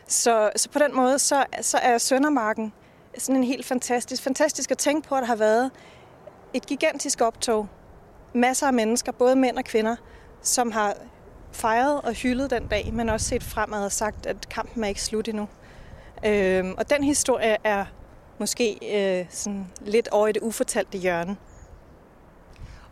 Så, 0.07 0.50
så 0.57 0.71
på 0.71 0.78
den 0.78 0.97
måde, 0.97 1.19
så, 1.19 1.45
så 1.61 1.78
er 1.78 1.99
Søndermarken 1.99 2.73
sådan 3.19 3.37
en 3.37 3.45
helt 3.45 3.67
fantastisk, 3.67 4.23
fantastisk 4.23 4.71
at 4.71 4.79
tænke 4.79 5.09
på, 5.09 5.15
at 5.15 5.21
der 5.21 5.27
har 5.27 5.37
været 5.37 5.71
et 6.55 6.67
gigantisk 6.67 7.21
optog. 7.21 7.69
Masser 8.35 8.67
af 8.67 8.73
mennesker, 8.73 9.12
både 9.12 9.37
mænd 9.37 9.57
og 9.57 9.65
kvinder, 9.65 9.97
som 10.43 10.71
har 10.71 10.95
fejret 11.53 12.00
og 12.00 12.12
hyldet 12.12 12.50
den 12.50 12.67
dag, 12.67 12.91
men 12.93 13.09
også 13.09 13.27
set 13.27 13.43
fremad 13.43 13.85
og 13.85 13.93
sagt, 13.93 14.27
at 14.27 14.49
kampen 14.49 14.85
er 14.85 14.88
ikke 14.88 15.03
slut 15.03 15.29
endnu. 15.29 15.49
Øhm, 16.27 16.75
og 16.79 16.91
den 16.91 17.05
historie 17.05 17.57
er 17.65 17.85
måske 18.38 18.79
øh, 18.83 19.27
sådan 19.31 19.67
lidt 19.81 20.09
over 20.09 20.29
i 20.29 20.33
det 20.33 20.43
ufortalte 20.43 20.99
hjørne. 20.99 21.37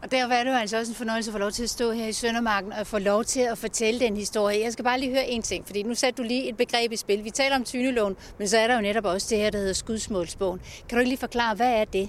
Og 0.06 0.12
der 0.12 0.26
var 0.28 0.44
det 0.44 0.50
jo 0.50 0.56
altså 0.56 0.78
også 0.78 0.92
en 0.92 0.96
fornøjelse 0.96 1.30
at 1.30 1.32
få 1.32 1.38
lov 1.38 1.50
til 1.50 1.62
at 1.62 1.70
stå 1.70 1.92
her 1.92 2.06
i 2.06 2.12
Søndermarken 2.12 2.72
og 2.72 2.86
få 2.86 2.98
lov 2.98 3.24
til 3.24 3.40
at 3.40 3.58
fortælle 3.58 4.00
den 4.00 4.16
historie. 4.16 4.60
Jeg 4.60 4.72
skal 4.72 4.84
bare 4.84 5.00
lige 5.00 5.12
høre 5.12 5.26
en 5.26 5.42
ting, 5.42 5.66
fordi 5.66 5.82
nu 5.82 5.94
satte 5.94 6.22
du 6.22 6.26
lige 6.28 6.48
et 6.48 6.56
begreb 6.56 6.92
i 6.92 6.96
spil. 6.96 7.24
Vi 7.24 7.30
taler 7.30 7.56
om 7.56 7.64
tyneloven, 7.64 8.16
men 8.38 8.48
så 8.48 8.58
er 8.58 8.66
der 8.66 8.74
jo 8.74 8.80
netop 8.80 9.04
også 9.04 9.26
det 9.30 9.38
her, 9.38 9.50
der 9.50 9.58
hedder 9.58 9.72
skudsmålsbogen. 9.72 10.60
Kan 10.88 10.96
du 10.96 10.98
ikke 10.98 11.08
lige 11.08 11.18
forklare, 11.18 11.54
hvad 11.54 11.72
er 11.72 11.84
det? 11.84 12.08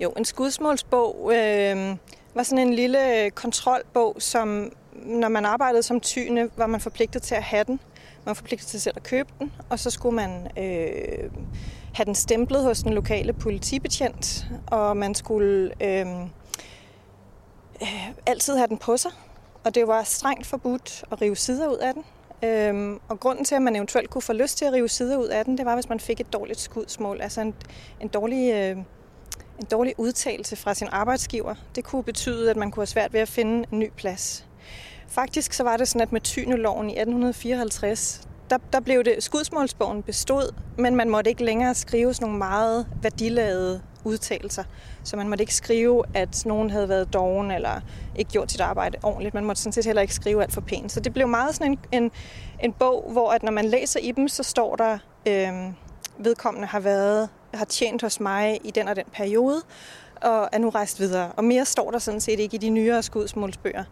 Jo, 0.00 0.10
en 0.10 0.24
skudsmålsbog 0.24 1.32
øh, 1.34 1.96
var 2.34 2.42
sådan 2.42 2.68
en 2.68 2.74
lille 2.74 3.30
kontrolbog, 3.30 4.16
som 4.18 4.72
når 4.92 5.28
man 5.28 5.44
arbejdede 5.44 5.82
som 5.82 6.00
tyne, 6.00 6.48
var 6.56 6.66
man 6.66 6.80
forpligtet 6.80 7.22
til 7.22 7.34
at 7.34 7.42
have 7.42 7.64
den. 7.64 7.80
Man 8.24 8.26
var 8.26 8.34
forpligtet 8.34 8.68
til 8.68 8.80
selv 8.80 8.94
at 8.96 9.02
købe 9.02 9.28
den, 9.38 9.52
og 9.70 9.78
så 9.78 9.90
skulle 9.90 10.16
man 10.16 10.46
øh, 10.58 11.30
have 11.92 12.04
den 12.04 12.14
stemplet 12.14 12.62
hos 12.62 12.82
den 12.82 12.94
lokale 12.94 13.32
politibetjent, 13.32 14.46
og 14.66 14.96
man 14.96 15.14
skulle 15.14 15.72
øh, 15.82 16.06
øh, 17.82 18.10
altid 18.26 18.56
have 18.56 18.66
den 18.66 18.78
på 18.78 18.96
sig. 18.96 19.10
Og 19.64 19.74
det 19.74 19.88
var 19.88 20.02
strengt 20.02 20.46
forbudt 20.46 21.04
at 21.12 21.22
rive 21.22 21.36
sider 21.36 21.68
ud 21.68 21.76
af 21.76 21.94
den. 21.94 22.04
Øhm, 22.42 23.00
og 23.08 23.20
grunden 23.20 23.44
til, 23.44 23.54
at 23.54 23.62
man 23.62 23.76
eventuelt 23.76 24.10
kunne 24.10 24.22
få 24.22 24.32
lyst 24.32 24.58
til 24.58 24.64
at 24.64 24.72
rive 24.72 24.88
sider 24.88 25.16
ud 25.16 25.26
af 25.26 25.44
den, 25.44 25.58
det 25.58 25.66
var, 25.66 25.74
hvis 25.74 25.88
man 25.88 26.00
fik 26.00 26.20
et 26.20 26.32
dårligt 26.32 26.60
skudsmål, 26.60 27.20
altså 27.20 27.40
en, 27.40 27.54
en 28.00 28.08
dårlig... 28.08 28.52
Øh, 28.52 28.76
en 29.58 29.66
dårlig 29.70 29.94
udtalelse 29.98 30.56
fra 30.56 30.74
sin 30.74 30.88
arbejdsgiver, 30.92 31.54
det 31.74 31.84
kunne 31.84 32.02
betyde, 32.02 32.50
at 32.50 32.56
man 32.56 32.70
kunne 32.70 32.80
have 32.80 32.86
svært 32.86 33.12
ved 33.12 33.20
at 33.20 33.28
finde 33.28 33.66
en 33.72 33.78
ny 33.78 33.90
plads. 33.96 34.46
Faktisk 35.08 35.52
så 35.52 35.62
var 35.62 35.76
det 35.76 35.88
sådan, 35.88 36.00
at 36.00 36.12
med 36.12 36.20
tyneloven 36.20 36.90
i 36.90 36.92
1854, 36.92 38.28
der, 38.50 38.58
der 38.72 38.80
blev 38.80 39.04
det, 39.04 39.22
skudsmålsbogen 39.22 40.02
bestod, 40.02 40.54
men 40.78 40.96
man 40.96 41.10
måtte 41.10 41.30
ikke 41.30 41.44
længere 41.44 41.74
skrive 41.74 42.14
sådan 42.14 42.24
nogle 42.24 42.38
meget 42.38 42.86
værdiladede 43.02 43.82
udtalelser. 44.06 44.64
Så 45.04 45.16
man 45.16 45.28
måtte 45.28 45.42
ikke 45.42 45.54
skrive, 45.54 46.04
at 46.14 46.46
nogen 46.46 46.70
havde 46.70 46.88
været 46.88 47.12
doven 47.12 47.50
eller 47.50 47.80
ikke 48.16 48.30
gjort 48.30 48.52
sit 48.52 48.60
arbejde 48.60 48.98
ordentligt. 49.02 49.34
Man 49.34 49.44
måtte 49.44 49.62
sådan 49.62 49.72
set 49.72 49.84
heller 49.84 50.02
ikke 50.02 50.14
skrive 50.14 50.42
alt 50.42 50.52
for 50.52 50.60
pænt. 50.60 50.92
Så 50.92 51.00
det 51.00 51.12
blev 51.12 51.28
meget 51.28 51.54
sådan 51.54 51.72
en, 51.72 51.78
en, 51.92 52.10
en 52.62 52.72
bog, 52.72 53.08
hvor 53.12 53.30
at 53.30 53.42
når 53.42 53.52
man 53.52 53.64
læser 53.64 54.00
i 54.00 54.12
dem, 54.12 54.28
så 54.28 54.42
står 54.42 54.76
der, 54.76 54.98
øh, 55.28 55.52
vedkommende 56.18 56.68
har 56.68 56.80
været 56.80 57.28
har 57.54 57.64
tjent 57.64 58.02
hos 58.02 58.20
mig 58.20 58.60
i 58.64 58.70
den 58.70 58.88
og 58.88 58.96
den 58.96 59.04
periode, 59.12 59.62
og 60.22 60.48
er 60.52 60.58
nu 60.58 60.68
rejst 60.68 61.00
videre. 61.00 61.32
Og 61.36 61.44
mere 61.44 61.64
står 61.64 61.90
der 61.90 61.98
sådan 61.98 62.20
set 62.20 62.40
ikke 62.40 62.54
i 62.54 62.58
de 62.58 62.68
nyere 62.68 63.02
skudsmålsbøger. 63.02 63.84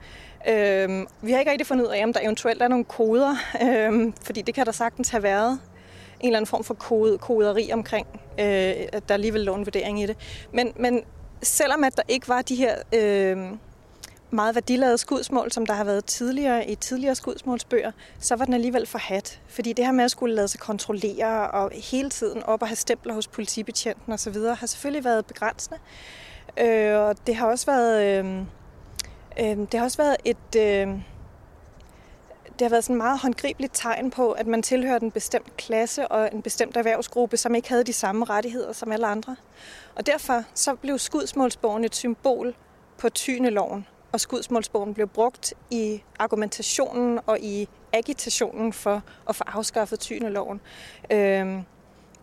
Øhm, 0.49 1.07
vi 1.23 1.33
har 1.33 1.39
ikke 1.39 1.51
rigtig 1.51 1.67
fundet 1.67 1.85
ud 1.85 1.91
af, 1.91 2.05
om 2.05 2.13
der 2.13 2.21
eventuelt 2.23 2.63
er 2.63 2.69
nogle 2.69 2.85
koder, 2.85 3.37
øhm, 3.63 4.15
fordi 4.23 4.43
det 4.43 4.55
kan 4.55 4.67
der 4.67 4.73
sagtens 4.73 5.09
have 5.09 5.23
været. 5.23 5.59
En 6.25 6.29
eller 6.29 6.39
anden 6.39 6.47
form 6.47 6.65
for 6.65 6.75
kode, 6.75 7.19
koderi 7.19 7.71
omkring, 7.73 8.07
øh, 8.41 8.75
at 8.93 9.09
der 9.09 9.15
alligevel 9.15 9.41
lå 9.41 9.55
en 9.55 9.67
vurdering 9.67 10.03
i 10.03 10.07
det. 10.07 10.17
Men, 10.53 10.73
men 10.77 11.03
selvom 11.43 11.85
at 11.85 11.97
der 11.97 12.03
ikke 12.09 12.29
var 12.29 12.43
de 12.43 12.55
her 12.55 12.75
øh, 12.95 13.57
meget 14.31 14.55
værdiladede 14.55 14.99
skudsmål, 14.99 15.53
som 15.53 15.67
der 15.67 15.75
har 15.75 15.85
været 15.85 16.05
tidligere 16.05 16.71
i 16.71 16.75
tidligere 16.75 17.15
skudsmålsbøger, 17.15 17.93
så 18.21 18.37
var 18.37 18.45
den 18.45 18.55
alligevel 18.55 18.87
forhat. 18.87 19.41
Fordi 19.49 19.73
det 19.73 19.85
her 19.85 19.93
med 19.93 20.05
at 20.05 20.11
skulle 20.11 20.35
lade 20.35 20.49
sig 20.49 20.61
kontrollere 20.61 21.51
og 21.51 21.71
hele 21.93 22.11
tiden 22.11 22.43
op 22.43 22.63
og 22.63 22.69
have 22.69 22.77
stempler 22.77 23.15
hos 23.15 23.29
politibetjenten 23.29 24.13
osv., 24.13 24.37
har 24.37 24.67
selvfølgelig 24.67 25.05
været 25.05 25.27
begrænsende. 25.27 25.79
Øh, 26.61 26.99
og 26.99 27.17
det 27.27 27.37
har 27.37 27.47
også 27.47 27.67
været, 27.67 28.25
øh, 28.25 28.39
øh, 29.41 29.67
det 29.73 29.75
har 29.75 29.85
også 29.85 29.99
været 29.99 30.17
et... 30.25 30.57
Øh, 30.57 31.14
det 32.59 32.65
har 32.65 32.69
været 32.69 32.85
sådan 32.85 32.97
meget 32.97 33.19
håndgribeligt 33.19 33.75
tegn 33.75 34.11
på, 34.11 34.33
at 34.33 34.47
man 34.47 34.63
tilhørte 34.63 35.05
en 35.05 35.11
bestemt 35.11 35.57
klasse 35.57 36.09
og 36.09 36.31
en 36.33 36.43
bestemt 36.43 36.77
erhvervsgruppe, 36.77 37.37
som 37.37 37.55
ikke 37.55 37.69
havde 37.69 37.85
de 37.85 37.93
samme 37.93 38.25
rettigheder 38.25 38.73
som 38.73 38.93
alle 38.93 39.07
andre. 39.07 39.37
Og 39.95 40.07
derfor 40.07 40.43
så 40.55 40.75
blev 40.75 40.99
skudsmålsbogen 40.99 41.85
et 41.85 41.95
symbol 41.95 42.55
på 42.99 43.09
tyneloven 43.09 43.87
og 44.15 44.21
skudsmålsbogen 44.21 44.95
blev 44.95 45.09
brugt 45.09 45.55
i 45.71 46.03
argumentationen 46.19 47.21
og 47.27 47.41
i 47.41 47.69
agitationen 47.93 48.73
for 48.73 49.03
at 49.29 49.37
få 49.37 49.45
afskaffet 49.47 50.01
tyneloven. 50.01 50.61
Øhm, 51.11 51.63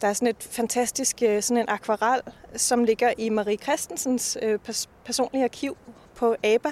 der 0.02 0.08
er 0.08 0.14
sådan 0.14 0.28
et 0.28 0.48
fantastisk 0.52 1.24
øh, 1.24 1.42
sådan 1.42 1.62
en 1.62 1.70
akvarel, 1.70 2.22
som 2.56 2.84
ligger 2.84 3.14
i 3.18 3.30
Marie 3.30 3.58
Christensens 3.58 4.38
øh, 4.42 4.60
personlige 5.06 5.44
arkiv 5.44 5.78
på 6.16 6.36
ABA, 6.44 6.72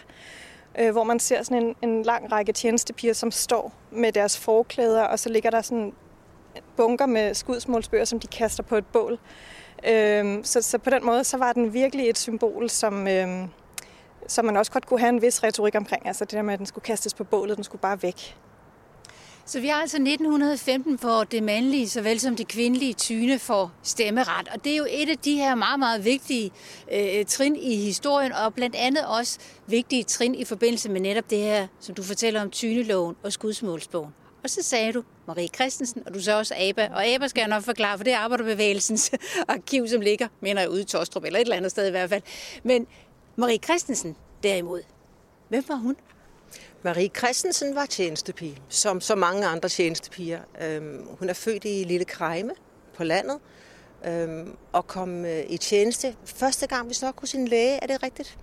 øh, 0.79 0.91
hvor 0.91 1.03
man 1.03 1.19
ser 1.19 1.43
sådan 1.43 1.63
en, 1.63 1.75
en 1.89 2.03
lang 2.03 2.31
række 2.31 2.53
tjenestepiger, 2.53 3.13
som 3.13 3.31
står 3.31 3.73
med 3.91 4.11
deres 4.11 4.37
forklæder, 4.37 5.03
og 5.03 5.19
så 5.19 5.29
ligger 5.29 5.49
der 5.49 5.61
sådan 5.61 5.93
bunker 6.77 7.05
med 7.05 7.33
skudsmålsbøger, 7.33 8.05
som 8.05 8.19
de 8.19 8.27
kaster 8.27 8.63
på 8.63 8.75
et 8.75 8.85
bål. 8.85 9.19
Øh, 9.87 10.39
så, 10.43 10.61
så 10.61 10.77
på 10.77 10.89
den 10.89 11.05
måde, 11.05 11.23
så 11.23 11.37
var 11.37 11.53
den 11.53 11.73
virkelig 11.73 12.09
et 12.09 12.17
symbol, 12.17 12.69
som, 12.69 13.07
øh, 13.07 13.47
som 14.27 14.45
man 14.45 14.57
også 14.57 14.71
godt 14.71 14.85
kunne 14.85 14.99
have 14.99 15.09
en 15.09 15.21
vis 15.21 15.43
retorik 15.43 15.75
omkring. 15.75 16.07
Altså 16.07 16.25
det 16.25 16.33
der 16.33 16.41
med, 16.41 16.53
at 16.53 16.59
den 16.59 16.65
skulle 16.65 16.83
kastes 16.83 17.13
på 17.13 17.23
bålet, 17.23 17.57
den 17.57 17.63
skulle 17.63 17.81
bare 17.81 18.03
væk. 18.03 18.37
Så 19.49 19.59
vi 19.59 19.67
har 19.67 19.81
altså 19.81 19.97
1915, 19.97 20.99
hvor 21.01 21.23
det 21.23 21.43
mandlige 21.43 21.89
såvel 21.89 22.19
som 22.19 22.35
det 22.35 22.47
kvindelige 22.47 22.93
tyne 22.93 23.39
får 23.39 23.71
stemmeret. 23.83 24.47
Og 24.53 24.63
det 24.63 24.73
er 24.73 24.77
jo 24.77 24.85
et 24.89 25.09
af 25.09 25.17
de 25.17 25.35
her 25.35 25.55
meget, 25.55 25.79
meget 25.79 26.05
vigtige 26.05 26.51
øh, 26.91 27.25
trin 27.25 27.55
i 27.55 27.75
historien, 27.75 28.33
og 28.33 28.53
blandt 28.53 28.75
andet 28.75 29.05
også 29.05 29.39
vigtige 29.67 30.03
trin 30.03 30.35
i 30.35 30.45
forbindelse 30.45 30.89
med 30.89 31.01
netop 31.01 31.29
det 31.29 31.37
her, 31.37 31.67
som 31.79 31.95
du 31.95 32.03
fortæller 32.03 32.41
om 32.41 32.51
tyneloven 32.51 33.15
og 33.23 33.33
skudsmålsbogen. 33.33 34.13
Og 34.43 34.49
så 34.49 34.63
sagde 34.63 34.93
du 34.93 35.03
Marie 35.27 35.47
Christensen, 35.47 36.03
og 36.05 36.13
du 36.13 36.21
sagde 36.21 36.39
også 36.39 36.53
ABA. 36.57 36.89
Og 36.93 37.05
ABA 37.05 37.27
skal 37.27 37.41
jeg 37.41 37.49
nok 37.49 37.63
forklare, 37.63 37.97
for 37.97 38.03
det 38.03 38.13
er 38.13 38.17
Arbejderbevægelsens 38.17 39.11
arkiv, 39.47 39.87
som 39.87 40.01
ligger, 40.01 40.27
mener 40.41 40.61
jeg, 40.61 40.69
ude 40.69 40.81
i 40.81 40.85
Tostrup, 40.85 41.23
eller 41.23 41.39
et 41.39 41.43
eller 41.43 41.55
andet 41.55 41.71
sted 41.71 41.87
i 41.87 41.91
hvert 41.91 42.09
fald. 42.09 42.21
Men 42.63 42.87
Marie 43.35 43.59
Christensen 43.63 44.15
derimod, 44.43 44.81
hvem 45.49 45.63
var 45.67 45.75
hun? 45.75 45.95
Marie 46.83 47.09
Christensen 47.17 47.75
var 47.75 47.85
tjenestepige, 47.85 48.57
som 48.69 49.01
så 49.01 49.15
mange 49.15 49.47
andre 49.47 49.69
tjenestepiger. 49.69 50.39
Øhm, 50.61 51.07
hun 51.19 51.29
er 51.29 51.33
født 51.33 51.65
i 51.65 51.83
Lille 51.83 52.05
Krejme 52.05 52.51
på 52.97 53.03
landet, 53.03 53.39
øhm, 54.05 54.55
og 54.71 54.87
kom 54.87 55.25
øh, 55.25 55.43
i 55.49 55.57
tjeneste 55.57 56.15
første 56.25 56.67
gang, 56.67 56.85
hvis 56.85 57.01
nok 57.01 57.19
hos 57.19 57.29
sin 57.29 57.47
læge. 57.47 57.79
Er 57.83 57.87
det 57.87 58.03
rigtigt, 58.03 58.37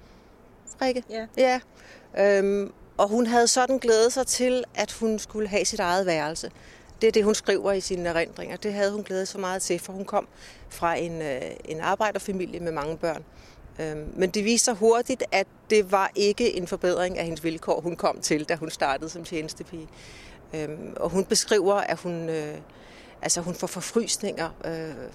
Rikke? 0.82 1.02
Ja. 1.10 1.26
ja. 1.36 1.60
Øhm, 2.18 2.72
og 2.96 3.08
hun 3.08 3.26
havde 3.26 3.48
sådan 3.48 3.78
glædet 3.78 4.12
sig 4.12 4.26
til, 4.26 4.64
at 4.74 4.92
hun 4.92 5.18
skulle 5.18 5.48
have 5.48 5.64
sit 5.64 5.80
eget 5.80 6.06
værelse. 6.06 6.50
Det 7.00 7.06
er 7.06 7.12
det, 7.12 7.24
hun 7.24 7.34
skriver 7.34 7.72
i 7.72 7.80
sine 7.80 8.08
erindringer. 8.08 8.56
Det 8.56 8.72
havde 8.72 8.92
hun 8.92 9.02
glædet 9.02 9.28
sig 9.28 9.40
meget 9.40 9.62
til, 9.62 9.78
for 9.78 9.92
hun 9.92 10.04
kom 10.04 10.28
fra 10.68 10.94
en, 10.94 11.22
øh, 11.22 11.42
en 11.64 11.80
arbejderfamilie 11.80 12.60
med 12.60 12.72
mange 12.72 12.96
børn. 12.96 13.24
Øhm, 13.80 14.12
men 14.16 14.30
det 14.30 14.44
viste 14.44 14.64
sig 14.64 14.74
hurtigt, 14.74 15.24
at 15.32 15.46
det 15.70 15.92
var 15.92 16.10
ikke 16.14 16.56
en 16.56 16.66
forbedring 16.66 17.18
af 17.18 17.24
hendes 17.24 17.44
vilkår, 17.44 17.80
hun 17.80 17.96
kom 17.96 18.20
til, 18.20 18.44
da 18.44 18.56
hun 18.56 18.70
startede 18.70 19.10
som 19.10 19.24
tjenestepige. 19.24 19.88
Øhm, 20.54 20.94
og 20.96 21.10
hun 21.10 21.24
beskriver, 21.24 21.74
at 21.74 21.98
hun, 21.98 22.28
øh, 22.28 22.54
altså 23.22 23.40
hun 23.40 23.54
får 23.54 23.66
forfrysninger 23.66 24.50
øh, 24.64 25.10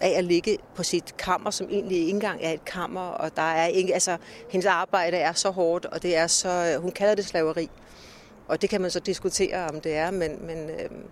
af 0.00 0.18
at 0.18 0.24
ligge 0.24 0.58
på 0.74 0.82
sit 0.82 1.16
kammer, 1.16 1.50
som 1.50 1.68
egentlig 1.70 1.98
ikke 1.98 2.10
engang 2.10 2.40
er 2.42 2.52
et 2.52 2.64
kammer, 2.64 3.00
og 3.00 3.36
der 3.36 3.42
er 3.42 3.66
ikke, 3.66 3.94
altså, 3.94 4.16
hendes 4.50 4.66
arbejde 4.66 5.16
er 5.16 5.32
så 5.32 5.50
hårdt, 5.50 5.86
og 5.86 6.02
det 6.02 6.16
er 6.16 6.26
så, 6.26 6.72
øh, 6.74 6.82
hun 6.82 6.90
kalder 6.90 7.14
det 7.14 7.24
slaveri. 7.24 7.70
Og 8.48 8.62
det 8.62 8.70
kan 8.70 8.80
man 8.80 8.90
så 8.90 9.00
diskutere, 9.00 9.68
om 9.68 9.80
det 9.80 9.96
er, 9.96 10.10
men, 10.10 10.46
men, 10.46 10.70
øhm, 10.70 11.04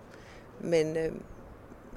men 0.59 0.97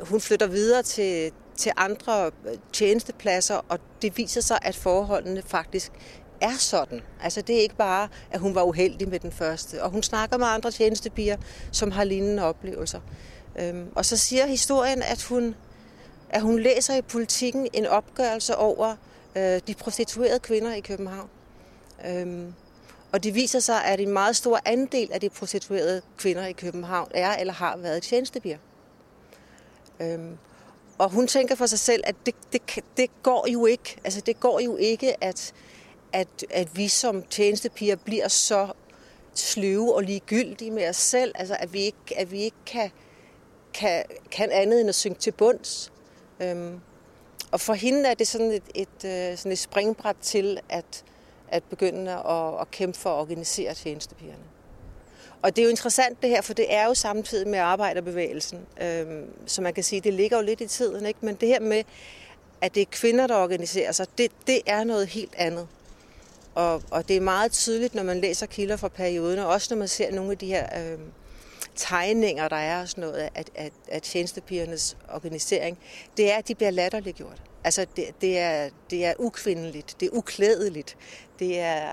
hun 0.01 0.21
flytter 0.21 0.47
videre 0.47 0.83
til, 0.83 1.33
til 1.61 1.73
andre 1.77 2.27
øh, 2.27 2.57
tjenestepladser, 2.73 3.61
og 3.69 3.79
det 4.03 4.17
viser 4.17 4.41
sig, 4.41 4.59
at 4.63 4.77
forholdene 4.77 5.43
faktisk 5.47 5.93
er 6.41 6.57
sådan. 6.59 7.01
Altså 7.23 7.43
det 7.43 7.57
er 7.57 7.61
ikke 7.61 7.77
bare, 7.77 8.09
at 8.31 8.41
hun 8.41 8.55
var 8.55 8.63
uheldig 8.63 9.09
med 9.09 9.19
den 9.19 9.33
første. 9.33 9.83
Og 9.83 9.91
hun 9.91 10.03
snakker 10.03 10.37
med 10.37 10.47
andre 10.47 10.71
tjenestepiger, 10.71 11.37
som 11.73 11.91
har 11.91 12.05
lignende 12.05 12.43
oplevelser. 12.43 13.01
Øhm, 13.59 13.89
og 13.95 14.05
så 14.05 14.17
siger 14.17 14.47
historien, 14.47 15.03
at 15.03 15.23
hun, 15.23 15.55
at 16.31 16.43
hun 16.43 16.59
læser 16.59 16.97
i 16.97 17.03
politikken 17.03 17.69
en 17.73 17.87
opgørelse 17.87 18.57
over 18.57 18.97
øh, 19.37 19.61
de 19.67 19.75
prostituerede 19.75 20.39
kvinder 20.39 20.75
i 20.75 20.81
København. 20.81 21.29
Øhm, 22.07 22.55
og 23.13 23.25
det 23.25 23.35
viser 23.35 23.61
sig, 23.61 23.85
at 23.85 24.01
en 24.01 24.13
meget 24.13 24.37
stor 24.37 24.61
andel 24.65 25.09
af 25.13 25.21
de 25.21 25.29
prostituerede 25.29 26.03
kvinder 26.17 26.47
i 26.47 26.53
København 26.53 27.09
er 27.15 27.37
eller 27.37 27.53
har 27.53 27.77
været 27.77 28.03
tjenestepiger. 28.03 28.59
Øhm, 30.01 30.39
og 31.01 31.11
hun 31.11 31.27
tænker 31.27 31.55
for 31.55 31.67
sig 31.67 31.79
selv, 31.79 32.03
at 32.07 32.15
det, 32.27 32.35
det, 32.53 32.63
det 32.97 33.11
går 33.23 33.47
jo 33.53 33.67
ikke. 33.67 33.97
Altså 34.05 34.21
det 34.21 34.41
går 34.41 34.61
jo 34.61 34.77
ikke, 34.77 35.25
at, 35.25 35.53
at, 36.13 36.29
at 36.51 36.77
vi 36.77 36.89
som 36.89 37.23
tjenestepiger 37.23 37.97
bliver 37.97 38.29
så 38.29 38.73
sløve 39.35 39.95
og 39.95 40.03
ligegyldige 40.03 40.71
med 40.71 40.89
os 40.89 40.97
selv. 40.97 41.33
Altså 41.35 41.57
at 41.61 41.73
vi 41.73 41.81
ikke, 41.81 41.99
at 42.17 42.33
vi 42.33 42.41
ikke 42.41 42.57
kan, 42.67 42.91
kan, 43.75 44.05
kan 44.31 44.51
andet 44.53 44.81
end 44.81 44.89
at 44.89 44.95
synge 44.95 45.19
til 45.19 45.33
bunds. 45.33 45.93
Øhm, 46.41 46.81
og 47.51 47.61
for 47.61 47.75
hende 47.75 48.09
er 48.09 48.15
det 48.15 48.29
sådan 48.29 48.51
et, 48.51 48.63
et, 48.75 49.05
øh, 49.05 49.39
sådan 49.39 49.53
et 49.53 49.59
springbræt 49.59 50.17
til 50.23 50.61
at, 50.69 51.05
at 51.49 51.63
begynde 51.65 52.13
at, 52.13 52.61
at 52.61 52.71
kæmpe 52.71 52.99
for 52.99 53.11
at 53.11 53.21
organisere 53.21 53.75
tjenestepigerne. 53.75 54.45
Og 55.43 55.57
det 55.57 55.63
er 55.63 55.65
jo 55.65 55.71
interessant 55.71 56.23
det 56.23 56.31
her, 56.31 56.41
for 56.43 56.55
det 56.55 56.75
er 56.75 56.87
jo 56.87 56.95
samtidig 56.95 57.49
med 57.49 57.59
arbejderbevægelsen. 57.59 58.59
Øhm, 58.83 59.27
så 59.47 59.63
man 59.63 59.75
kan 59.75 59.85
sige, 59.85 60.01
det 60.01 60.15
ligger 60.15 60.37
jo 60.37 60.43
lidt 60.43 60.61
i 60.61 60.67
tiden. 60.67 61.07
Ikke? 61.07 61.19
Men 61.23 61.35
det 61.35 61.49
her 61.49 61.61
med, 61.61 61.85
at 62.61 62.75
det 62.75 62.81
er 62.81 62.87
kvinder, 62.91 63.27
der 63.27 63.37
organiserer 63.37 63.93
sig, 63.93 64.07
det, 64.19 64.31
det 64.47 64.61
er 64.67 64.85
noget 64.85 65.07
helt 65.07 65.35
andet. 65.37 65.69
Og, 66.55 66.83
og 66.91 67.09
det 67.09 67.17
er 67.17 67.21
meget 67.21 67.53
tydeligt, 67.53 67.95
når 67.95 68.03
man 68.03 68.21
læser 68.21 68.47
kilder 68.47 68.77
fra 68.77 68.89
perioden, 68.89 69.39
og 69.39 69.47
også 69.47 69.75
når 69.75 69.79
man 69.79 69.89
ser 69.89 70.13
nogle 70.13 70.31
af 70.31 70.39
de 70.39 70.47
her 70.47 70.93
øhm, 70.93 71.13
tegninger, 71.77 72.49
der 72.49 72.57
er 72.57 72.81
og 72.81 72.89
sådan 72.89 73.03
noget 73.03 73.15
af, 73.15 73.45
af, 73.55 73.71
af 73.89 74.03
tjenestepigernes 74.03 74.97
organisering, 75.15 75.79
det 76.17 76.33
er, 76.33 76.37
at 76.37 76.49
de 76.49 76.55
bliver 76.55 76.71
latterliggjort. 76.71 77.43
Altså, 77.65 77.87
det, 77.97 78.05
det, 78.21 78.39
er, 78.39 78.71
det 78.91 79.05
er 79.05 79.15
ukvindeligt, 79.19 79.97
det 80.01 80.07
er 80.07 80.11
uklædeligt, 80.13 80.97
det 81.39 81.61
er, 81.61 81.89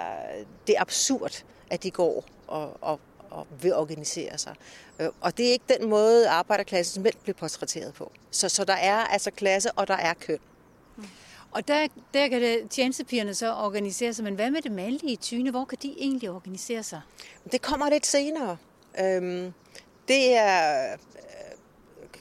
det 0.67 0.75
er 0.77 0.81
absurd, 0.81 1.43
at 1.69 1.83
de 1.83 1.91
går 1.91 2.25
og, 2.47 2.77
og, 2.81 2.99
og 3.29 3.47
vil 3.61 3.75
organisere 3.75 4.37
sig. 4.37 4.55
Øh, 4.99 5.09
og 5.21 5.37
det 5.37 5.47
er 5.47 5.51
ikke 5.51 5.77
den 5.79 5.89
måde, 5.89 6.29
arbejderklassens 6.29 7.03
mænd 7.03 7.15
bliver 7.23 7.35
portrætteret 7.35 7.93
på. 7.93 8.11
Så, 8.31 8.49
så 8.49 8.63
der 8.63 8.73
er 8.73 8.95
altså 8.97 9.31
klasse, 9.31 9.71
og 9.71 9.87
der 9.87 9.97
er 9.97 10.13
køn. 10.13 10.39
Og 11.51 11.67
der, 11.67 11.87
der 12.13 12.27
kan 12.27 12.41
det, 12.41 12.69
tjenestepigerne 12.69 13.33
så 13.33 13.53
organisere 13.53 14.13
sig, 14.13 14.23
men 14.23 14.35
hvad 14.35 14.51
med 14.51 14.61
det 14.61 14.71
mandlige 14.71 15.15
tyne? 15.15 15.51
Hvor 15.51 15.65
kan 15.65 15.77
de 15.81 15.95
egentlig 15.97 16.29
organisere 16.29 16.83
sig? 16.83 17.01
Det 17.51 17.61
kommer 17.61 17.89
lidt 17.89 18.05
senere. 18.05 18.57
Øhm, 18.99 19.53
det 20.07 20.35
er 20.35 20.91
øh, 20.93 20.97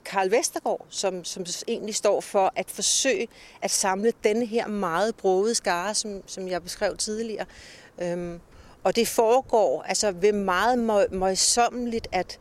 Karl 0.04 0.30
Vestergaard, 0.30 0.86
som, 0.88 1.24
som 1.24 1.44
egentlig 1.68 1.94
står 1.94 2.20
for 2.20 2.52
at 2.56 2.70
forsøge 2.70 3.28
at 3.62 3.70
samle 3.70 4.12
denne 4.24 4.46
her 4.46 4.66
meget 4.66 5.16
brogede 5.16 5.54
skare, 5.54 5.94
som, 5.94 6.22
som 6.26 6.48
jeg 6.48 6.62
beskrev 6.62 6.96
tidligere. 6.96 7.46
Øhm, 7.98 8.40
og 8.86 8.96
det 8.96 9.08
foregår 9.08 9.82
altså 9.82 10.12
ved 10.12 10.32
meget 10.32 10.78
møjsommeligt 11.12 12.08
at, 12.12 12.38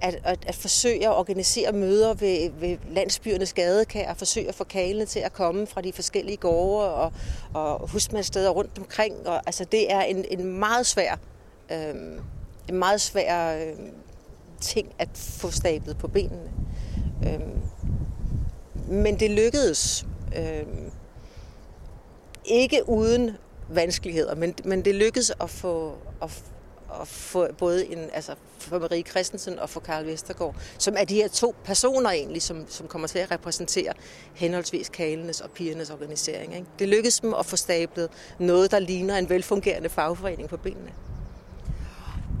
at, 0.00 0.20
at, 0.24 0.44
at 0.46 0.54
forsøge 0.54 1.08
at 1.08 1.16
organisere 1.16 1.72
møder 1.72 2.14
ved, 2.14 2.50
ved 2.50 2.78
landsbyernes 2.90 3.52
gadekær, 3.52 4.10
og 4.10 4.16
forsøge 4.16 4.48
at 4.48 4.54
få 4.54 4.64
kalene 4.64 5.06
til 5.06 5.20
at 5.20 5.32
komme 5.32 5.66
fra 5.66 5.80
de 5.80 5.92
forskellige 5.92 6.36
gårde 6.36 6.94
og, 6.94 7.12
og 7.54 7.90
husmandssteder 7.90 8.50
rundt 8.50 8.78
omkring. 8.78 9.26
Og, 9.26 9.42
altså, 9.46 9.64
det 9.64 9.92
er 9.92 10.00
en, 10.00 10.24
en 10.30 10.58
meget 10.58 10.86
svær, 10.86 11.16
øh, 11.72 11.94
en 12.68 12.74
meget 12.74 13.00
svær 13.00 13.66
øh, 13.66 13.76
ting 14.60 14.94
at 14.98 15.08
få 15.14 15.50
stablet 15.50 15.98
på 15.98 16.08
benene. 16.08 16.50
Øh, 17.26 17.40
men 18.88 19.20
det 19.20 19.30
lykkedes. 19.30 20.06
Øh, 20.36 20.66
ikke 22.44 22.88
uden 22.88 23.36
vanskeligheder, 23.68 24.34
men, 24.34 24.54
men 24.64 24.84
det 24.84 24.94
lykkedes 24.94 25.32
at 25.40 25.50
få, 25.50 25.94
at, 26.22 26.42
at 27.00 27.08
få 27.08 27.52
både 27.58 27.86
en, 27.86 28.10
altså 28.12 28.34
for 28.58 28.78
Marie 28.78 29.02
Christensen 29.02 29.58
og 29.58 29.70
for 29.70 29.80
Karl 29.80 30.06
Vestergaard, 30.06 30.56
som 30.78 30.94
er 30.98 31.04
de 31.04 31.14
her 31.14 31.28
to 31.28 31.54
personer 31.64 32.10
egentlig, 32.10 32.42
som, 32.42 32.64
som 32.68 32.88
kommer 32.88 33.08
til 33.08 33.18
at 33.18 33.30
repræsentere 33.30 33.92
henholdsvis 34.34 34.88
kalenes 34.88 35.40
og 35.40 35.50
pigernes 35.50 35.90
organisering. 35.90 36.54
Ikke? 36.54 36.66
Det 36.78 36.88
lykkedes 36.88 37.20
dem 37.20 37.34
at 37.34 37.46
få 37.46 37.56
stablet 37.56 38.10
noget, 38.38 38.70
der 38.70 38.78
ligner 38.78 39.16
en 39.16 39.28
velfungerende 39.28 39.88
fagforening 39.88 40.48
på 40.48 40.56
benene. 40.56 40.92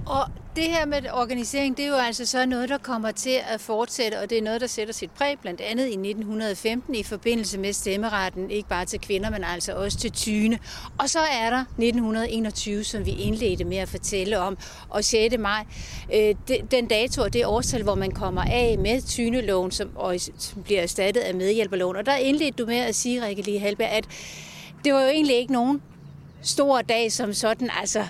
Og 0.06 0.26
det 0.56 0.64
her 0.64 0.86
med 0.86 0.98
organisering, 1.12 1.76
det 1.76 1.84
er 1.84 1.88
jo 1.88 1.94
altså 1.94 2.26
så 2.26 2.46
noget, 2.46 2.68
der 2.68 2.78
kommer 2.78 3.10
til 3.10 3.38
at 3.48 3.60
fortsætte, 3.60 4.20
og 4.20 4.30
det 4.30 4.38
er 4.38 4.42
noget, 4.42 4.60
der 4.60 4.66
sætter 4.66 4.94
sit 4.94 5.10
præg, 5.10 5.38
blandt 5.38 5.60
andet 5.60 5.84
i 5.84 5.92
1915 5.92 6.94
i 6.94 7.02
forbindelse 7.02 7.58
med 7.58 7.72
stemmeretten, 7.72 8.50
ikke 8.50 8.68
bare 8.68 8.84
til 8.84 9.00
kvinder, 9.00 9.30
men 9.30 9.44
altså 9.44 9.72
også 9.72 9.98
til 9.98 10.12
tyne. 10.12 10.58
Og 10.98 11.10
så 11.10 11.18
er 11.18 11.50
der 11.50 11.60
1921, 11.60 12.84
som 12.84 13.06
vi 13.06 13.10
indledte 13.10 13.64
med 13.64 13.76
at 13.76 13.88
fortælle 13.88 14.38
om, 14.38 14.58
og 14.88 15.04
6. 15.04 15.38
maj, 15.38 15.64
øh, 16.14 16.34
den 16.70 16.86
dato 16.86 17.22
og 17.22 17.32
det 17.32 17.46
årstal, 17.46 17.82
hvor 17.82 17.94
man 17.94 18.10
kommer 18.10 18.42
af 18.42 18.78
med 18.78 19.02
tyneloven, 19.02 19.70
som, 19.70 19.90
og, 19.94 20.16
som 20.38 20.62
bliver 20.62 20.82
erstattet 20.82 21.20
af 21.20 21.34
medhjælperloven. 21.34 21.96
Og 21.96 22.06
der 22.06 22.16
indledte 22.16 22.62
du 22.62 22.66
med 22.66 22.78
at 22.78 22.94
sige, 22.94 23.26
Rikke 23.26 23.42
Lige 23.42 23.58
Halberg, 23.58 23.88
at 23.88 24.04
det 24.84 24.94
var 24.94 25.00
jo 25.00 25.08
egentlig 25.08 25.36
ikke 25.36 25.52
nogen 25.52 25.82
stor 26.42 26.82
dag 26.82 27.12
som 27.12 27.32
sådan, 27.32 27.70
altså 27.80 28.04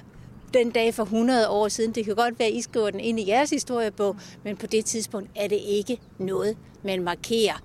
den 0.59 0.71
dag 0.71 0.95
for 0.95 1.03
100 1.03 1.49
år 1.49 1.69
siden. 1.69 1.93
Det 1.93 2.05
kan 2.05 2.15
godt 2.15 2.39
være, 2.39 2.49
at 2.49 2.55
I 2.55 2.61
skriver 2.61 2.91
den 2.91 3.01
ind 3.01 3.21
i 3.21 3.29
jeres 3.29 3.51
historiebog, 3.51 4.17
men 4.43 4.57
på 4.57 4.67
det 4.67 4.85
tidspunkt 4.85 5.31
er 5.35 5.49
det 5.49 5.61
ikke 5.67 5.99
noget, 6.19 6.57
man 6.83 7.03
markerer. 7.03 7.63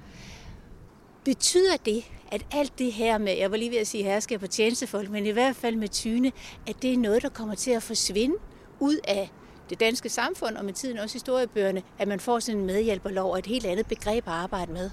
Betyder 1.24 1.77
det, 1.86 2.03
at 2.31 2.45
alt 2.51 2.79
det 2.79 2.93
her 2.93 3.17
med, 3.17 3.38
jeg 3.38 3.51
var 3.51 3.57
lige 3.57 3.71
ved 3.71 3.77
at 3.77 3.88
sige 3.88 4.03
herskab 4.03 4.39
på 4.39 4.48
tjenestefolk, 4.48 5.10
men 5.10 5.25
i 5.25 5.29
hvert 5.29 5.55
fald 5.55 5.75
med 5.75 5.88
tyne, 5.88 6.31
at 6.67 6.75
det 6.81 6.93
er 6.93 6.98
noget, 6.98 7.21
der 7.21 7.29
kommer 7.29 7.55
til 7.55 7.71
at 7.71 7.83
forsvinde 7.83 8.36
ud 8.79 8.98
af 9.07 9.29
det 9.69 9.79
danske 9.79 10.10
samfund, 10.10 10.55
og 10.55 10.65
med 10.65 10.74
tiden 10.74 10.98
også 10.98 11.15
historiebøgerne, 11.15 11.83
at 12.00 12.07
man 12.07 12.19
får 12.19 12.39
sådan 12.39 12.60
en 12.60 12.65
medhjælperlov 12.65 13.31
og 13.31 13.39
et 13.39 13.45
helt 13.45 13.65
andet 13.65 13.88
begreb 13.88 14.27
at 14.27 14.33
arbejde 14.33 14.71
med? 14.74 14.89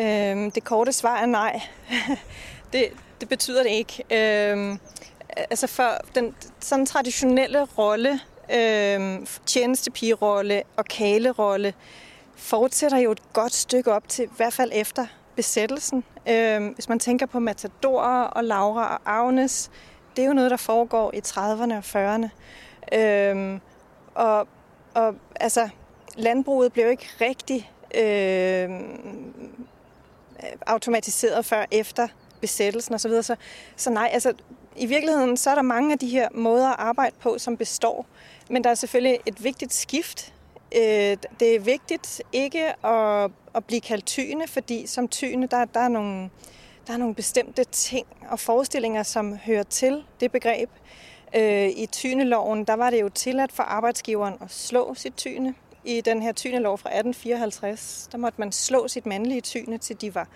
Øhm, 0.00 0.50
det 0.50 0.64
korte 0.64 0.92
svar 0.92 1.16
er 1.18 1.26
nej. 1.26 1.60
det, 2.72 2.88
det 3.20 3.28
betyder 3.28 3.62
det 3.62 3.70
ikke. 3.70 4.04
Øhm, 4.52 4.78
altså 5.36 5.66
for 5.66 5.98
den 6.14 6.34
sådan 6.60 6.86
traditionelle 6.86 7.64
rolle, 7.78 8.20
øh, 8.54 9.26
tjenestepigerolle 9.46 10.62
og 10.76 10.84
kalerolle, 10.84 11.74
fortsætter 12.36 12.98
jo 12.98 13.12
et 13.12 13.32
godt 13.32 13.54
stykke 13.54 13.92
op 13.92 14.08
til, 14.08 14.24
i 14.24 14.28
hvert 14.36 14.52
fald 14.52 14.70
efter 14.74 15.06
besættelsen. 15.36 16.04
Øh, 16.28 16.74
hvis 16.74 16.88
man 16.88 16.98
tænker 16.98 17.26
på 17.26 17.38
Matador 17.38 18.02
og 18.02 18.44
Laura 18.44 18.94
og 18.94 19.00
Agnes, 19.04 19.70
det 20.16 20.22
er 20.22 20.26
jo 20.26 20.34
noget, 20.34 20.50
der 20.50 20.56
foregår 20.56 21.14
i 21.14 21.20
30'erne 21.26 21.74
og 21.74 21.84
40'erne. 21.84 22.28
Øh, 22.98 23.60
og, 24.14 24.48
og 24.94 25.14
altså, 25.40 25.68
landbruget 26.16 26.72
blev 26.72 26.90
ikke 26.90 27.08
rigtig 27.20 27.70
øh, 27.94 28.70
automatiseret 30.66 31.44
før 31.44 31.64
efter 31.70 32.08
besættelsen 32.40 32.94
osv. 32.94 32.98
Så, 32.98 33.08
videre. 33.08 33.22
så, 33.22 33.36
så 33.76 33.90
nej, 33.90 34.10
altså 34.12 34.32
i 34.78 34.86
virkeligheden 34.86 35.36
så 35.36 35.50
er 35.50 35.54
der 35.54 35.62
mange 35.62 35.92
af 35.92 35.98
de 35.98 36.08
her 36.08 36.28
måder 36.34 36.68
at 36.68 36.76
arbejde 36.78 37.16
på, 37.20 37.38
som 37.38 37.56
består. 37.56 38.06
Men 38.50 38.64
der 38.64 38.70
er 38.70 38.74
selvfølgelig 38.74 39.18
et 39.26 39.44
vigtigt 39.44 39.72
skift. 39.72 40.34
Øh, 40.76 41.16
det 41.40 41.54
er 41.54 41.60
vigtigt 41.60 42.22
ikke 42.32 42.86
at, 42.86 43.30
at 43.54 43.64
blive 43.64 43.80
kaldt 43.80 44.06
tyne, 44.06 44.48
fordi 44.48 44.86
som 44.86 45.08
tyne, 45.08 45.46
der, 45.46 45.64
der, 45.64 45.80
er 45.80 45.88
nogle, 45.88 46.30
der 46.86 46.92
er 46.92 46.96
nogle 46.96 47.14
bestemte 47.14 47.64
ting 47.64 48.06
og 48.28 48.40
forestillinger, 48.40 49.02
som 49.02 49.36
hører 49.36 49.62
til 49.62 50.04
det 50.20 50.32
begreb. 50.32 50.70
Øh, 51.36 51.68
I 51.68 51.86
tyneloven, 51.92 52.64
der 52.64 52.74
var 52.74 52.90
det 52.90 53.00
jo 53.00 53.08
tilladt 53.08 53.52
for 53.52 53.62
arbejdsgiveren 53.62 54.34
at 54.40 54.50
slå 54.50 54.94
sit 54.94 55.14
tyne. 55.16 55.54
I 55.84 56.00
den 56.00 56.22
her 56.22 56.32
tynelov 56.32 56.78
fra 56.78 56.88
1854, 56.88 58.08
der 58.12 58.18
måtte 58.18 58.40
man 58.40 58.52
slå 58.52 58.88
sit 58.88 59.06
mandlige 59.06 59.40
tyne, 59.40 59.78
til 59.78 60.00
de 60.00 60.14
var 60.14 60.28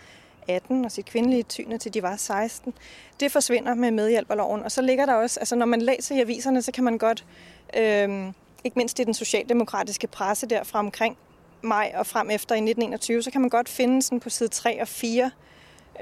18 0.51 0.85
og 0.85 0.93
sit 0.93 1.07
kvindelige 1.07 1.43
tyne 1.43 1.79
til 1.79 1.95
de 1.95 2.03
var 2.03 2.17
16. 2.17 2.75
Det 3.21 3.33
forsvinder 3.33 3.75
med 3.75 3.91
medhjælperloven. 3.91 4.63
Og 4.63 4.73
så 4.73 4.83
ligger 4.83 5.07
der 5.07 5.15
også, 5.15 5.41
altså 5.41 5.57
når 5.57 5.67
man 5.67 5.83
læser 5.83 6.15
i 6.15 6.21
aviserne, 6.21 6.63
så 6.63 6.73
kan 6.73 6.85
man 6.85 6.99
godt, 6.99 7.25
øh, 7.77 8.33
ikke 8.65 8.77
mindst 8.77 8.99
i 8.99 9.05
den 9.05 9.15
socialdemokratiske 9.15 10.07
presse 10.07 10.47
der 10.47 10.65
fra 10.65 10.79
omkring 10.79 11.17
maj 11.63 11.93
og 11.95 12.07
frem 12.07 12.31
efter 12.31 12.55
i 12.55 12.59
1921, 12.59 13.23
så 13.23 13.31
kan 13.31 13.41
man 13.41 13.51
godt 13.51 13.69
finde 13.69 14.03
sådan 14.03 14.21
på 14.21 14.31
side 14.31 14.49
3 14.49 14.81
og 14.81 14.89
4 14.89 15.31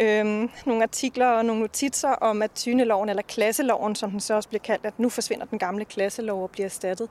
øhm, 0.01 0.51
nogle 0.67 0.83
artikler 0.83 1.27
og 1.27 1.45
nogle 1.45 1.61
notitser 1.61 2.09
om, 2.09 2.43
at 2.43 2.51
tyneloven, 2.51 3.09
eller 3.09 3.23
klasseloven, 3.23 3.95
som 3.95 4.11
den 4.11 4.21
så 4.21 4.35
også 4.35 4.49
bliver 4.49 4.63
kaldt, 4.63 4.87
at 4.87 4.99
nu 4.99 5.09
forsvinder 5.09 5.47
den 5.47 5.59
gamle 5.59 5.85
klasselov 5.85 6.43
og 6.43 6.51
bliver 6.51 6.67
erstattet. 6.67 7.09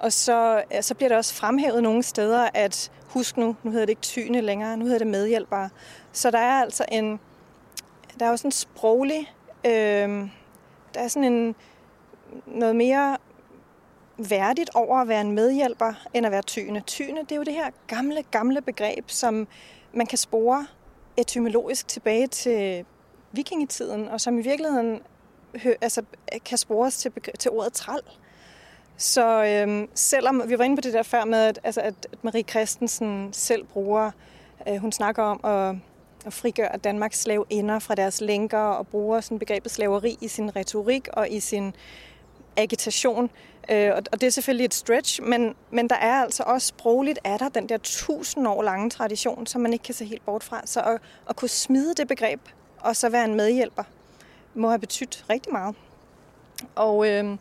Og 0.00 0.12
så, 0.12 0.62
så 0.80 0.94
bliver 0.94 1.08
det 1.08 1.18
også 1.18 1.34
fremhævet 1.34 1.82
nogle 1.82 2.02
steder, 2.02 2.48
at 2.54 2.92
husk 3.04 3.36
nu, 3.36 3.56
nu 3.62 3.70
hedder 3.70 3.86
det 3.86 3.90
ikke 3.90 4.02
tyne 4.02 4.40
længere, 4.40 4.76
nu 4.76 4.84
hedder 4.84 4.98
det 4.98 5.06
medhjælpere. 5.06 5.70
Så 6.12 6.30
der 6.30 6.38
er 6.38 6.60
altså 6.60 6.84
en, 6.92 7.20
der 8.18 8.26
er 8.26 8.30
også 8.30 8.46
en 8.46 8.52
sproglig, 8.52 9.34
øh, 9.64 9.70
der 10.94 11.00
er 11.00 11.08
sådan 11.08 11.32
en, 11.32 11.54
noget 12.46 12.76
mere 12.76 13.16
værdigt 14.18 14.70
over 14.74 14.98
at 14.98 15.08
være 15.08 15.20
en 15.20 15.32
medhjælper, 15.32 15.92
end 16.14 16.26
at 16.26 16.32
være 16.32 16.42
tyne. 16.42 16.80
Tyne, 16.80 17.20
det 17.20 17.32
er 17.32 17.36
jo 17.36 17.42
det 17.42 17.54
her 17.54 17.70
gamle, 17.86 18.22
gamle 18.30 18.60
begreb, 18.60 19.10
som 19.10 19.48
man 19.92 20.06
kan 20.06 20.18
spore 20.18 20.66
etymologisk 21.16 21.88
tilbage 21.88 22.26
til 22.26 22.84
vikingetiden, 23.32 24.08
og 24.08 24.20
som 24.20 24.38
i 24.38 24.42
virkeligheden 24.42 25.00
altså, 25.80 26.02
kan 26.44 26.58
spores 26.58 26.96
til, 26.96 27.12
til 27.38 27.50
ordet 27.50 27.72
træl. 27.72 28.00
Så 29.00 29.44
øhm, 29.44 29.88
selvom 29.94 30.42
vi 30.46 30.58
var 30.58 30.64
inde 30.64 30.76
på 30.76 30.80
det 30.80 30.92
der 30.92 31.02
før 31.02 31.24
med, 31.24 31.38
at, 31.38 31.60
altså, 31.64 31.80
at 31.80 31.94
Marie 32.22 32.42
Christensen 32.42 33.32
selv 33.32 33.64
bruger, 33.64 34.10
øh, 34.68 34.76
hun 34.76 34.92
snakker 34.92 35.22
om 35.22 35.40
at, 35.44 35.76
at 36.26 36.32
frigøre 36.32 36.76
Danmarks 36.76 37.20
slaveinder 37.20 37.78
fra 37.78 37.94
deres 37.94 38.20
lænker 38.20 38.58
og 38.58 38.86
bruger 38.86 39.20
sådan 39.20 39.38
begrebet 39.38 39.72
slaveri 39.72 40.18
i 40.20 40.28
sin 40.28 40.56
retorik 40.56 41.08
og 41.12 41.30
i 41.30 41.40
sin 41.40 41.74
agitation. 42.56 43.30
Øh, 43.70 43.90
og 43.94 44.02
og 44.12 44.20
det 44.20 44.26
er 44.26 44.30
selvfølgelig 44.30 44.64
et 44.64 44.74
stretch, 44.74 45.22
men, 45.22 45.54
men 45.70 45.88
der 45.88 45.96
er 45.96 46.22
altså 46.22 46.42
også 46.46 46.66
sprogligt, 46.66 47.18
er 47.24 47.36
der 47.36 47.48
den 47.48 47.68
der 47.68 47.78
tusind 47.78 48.48
år 48.48 48.62
lange 48.62 48.90
tradition, 48.90 49.46
som 49.46 49.60
man 49.60 49.72
ikke 49.72 49.82
kan 49.82 49.94
se 49.94 50.04
helt 50.04 50.24
bort 50.24 50.44
fra. 50.44 50.62
Så 50.64 50.80
at, 50.80 51.00
at 51.28 51.36
kunne 51.36 51.48
smide 51.48 51.94
det 51.94 52.08
begreb 52.08 52.40
og 52.80 52.96
så 52.96 53.08
være 53.08 53.24
en 53.24 53.34
medhjælper, 53.34 53.84
må 54.54 54.68
have 54.68 54.78
betydet 54.78 55.24
rigtig 55.30 55.52
meget. 55.52 55.74
Og 56.74 57.08
øh, 57.08 57.36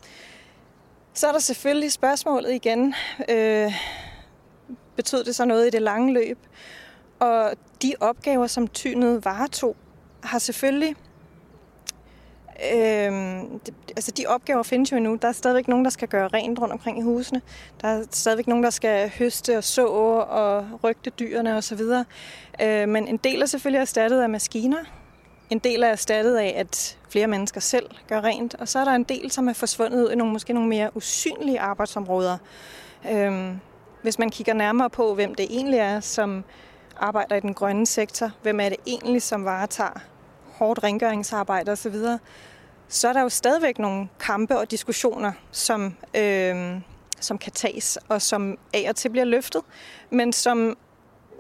så 1.19 1.27
er 1.27 1.31
der 1.31 1.39
selvfølgelig 1.39 1.91
spørgsmålet 1.91 2.51
igen. 2.51 2.93
Øh, 3.29 3.73
betød 4.95 5.23
det 5.23 5.35
så 5.35 5.45
noget 5.45 5.67
i 5.67 5.69
det 5.69 5.81
lange 5.81 6.13
løb? 6.13 6.37
Og 7.19 7.53
de 7.81 7.93
opgaver, 7.99 8.47
som 8.47 8.67
tynet 8.67 9.25
varetog, 9.25 9.75
har 10.23 10.39
selvfølgelig... 10.39 10.95
Øh, 12.73 13.11
det, 13.65 13.73
altså 13.89 14.11
de 14.11 14.25
opgaver 14.27 14.63
findes 14.63 14.91
jo 14.91 14.97
endnu. 14.97 15.17
Der 15.21 15.27
er 15.27 15.31
stadigvæk 15.31 15.67
nogen, 15.67 15.85
der 15.85 15.91
skal 15.91 16.07
gøre 16.07 16.27
rent 16.27 16.59
rundt 16.59 16.73
omkring 16.73 16.99
i 16.99 17.01
husene. 17.01 17.41
Der 17.81 17.87
er 17.87 18.03
stadigvæk 18.11 18.47
nogen, 18.47 18.63
der 18.63 18.69
skal 18.69 19.11
høste 19.19 19.57
og 19.57 19.63
så 19.63 19.85
og 19.85 20.65
rygte 20.83 21.09
dyrene 21.09 21.57
osv. 21.57 21.81
Øh, 22.61 22.89
men 22.89 23.07
en 23.07 23.17
del 23.17 23.41
er 23.41 23.45
selvfølgelig 23.45 23.79
erstattet 23.79 24.21
af 24.21 24.29
maskiner. 24.29 24.98
En 25.49 25.59
del 25.59 25.83
er 25.83 25.87
erstattet 25.87 26.35
af, 26.37 26.53
at 26.57 26.97
flere 27.09 27.27
mennesker 27.27 27.61
selv 27.61 27.89
gør 28.07 28.21
rent, 28.21 28.55
og 28.55 28.67
så 28.67 28.79
er 28.79 28.85
der 28.85 28.91
en 28.91 29.03
del, 29.03 29.31
som 29.31 29.47
er 29.47 29.53
forsvundet 29.53 30.03
ud 30.03 30.11
i 30.11 30.15
nogle, 30.15 30.33
måske 30.33 30.53
nogle 30.53 30.69
mere 30.69 30.97
usynlige 30.97 31.59
arbejdsområder. 31.59 32.37
Øhm, 33.11 33.59
hvis 34.01 34.19
man 34.19 34.29
kigger 34.29 34.53
nærmere 34.53 34.89
på, 34.89 35.15
hvem 35.15 35.35
det 35.35 35.47
egentlig 35.49 35.79
er, 35.79 35.99
som 35.99 36.43
arbejder 36.97 37.35
i 37.35 37.39
den 37.39 37.53
grønne 37.53 37.85
sektor, 37.85 38.31
hvem 38.41 38.59
er 38.59 38.69
det 38.69 38.77
egentlig, 38.87 39.21
som 39.21 39.45
varetager 39.45 39.99
hårdt 40.53 40.83
rengøringsarbejde 40.83 41.71
osv., 41.71 41.95
så 42.87 43.07
er 43.07 43.13
der 43.13 43.21
jo 43.21 43.29
stadigvæk 43.29 43.79
nogle 43.79 44.09
kampe 44.19 44.57
og 44.57 44.71
diskussioner, 44.71 45.31
som, 45.51 45.95
øhm, 46.13 46.81
som 47.19 47.37
kan 47.37 47.51
tages, 47.51 47.97
og 48.07 48.21
som 48.21 48.57
af 48.73 48.85
og 48.89 48.95
til 48.95 49.09
bliver 49.09 49.25
løftet, 49.25 49.61
men 50.09 50.33
som 50.33 50.77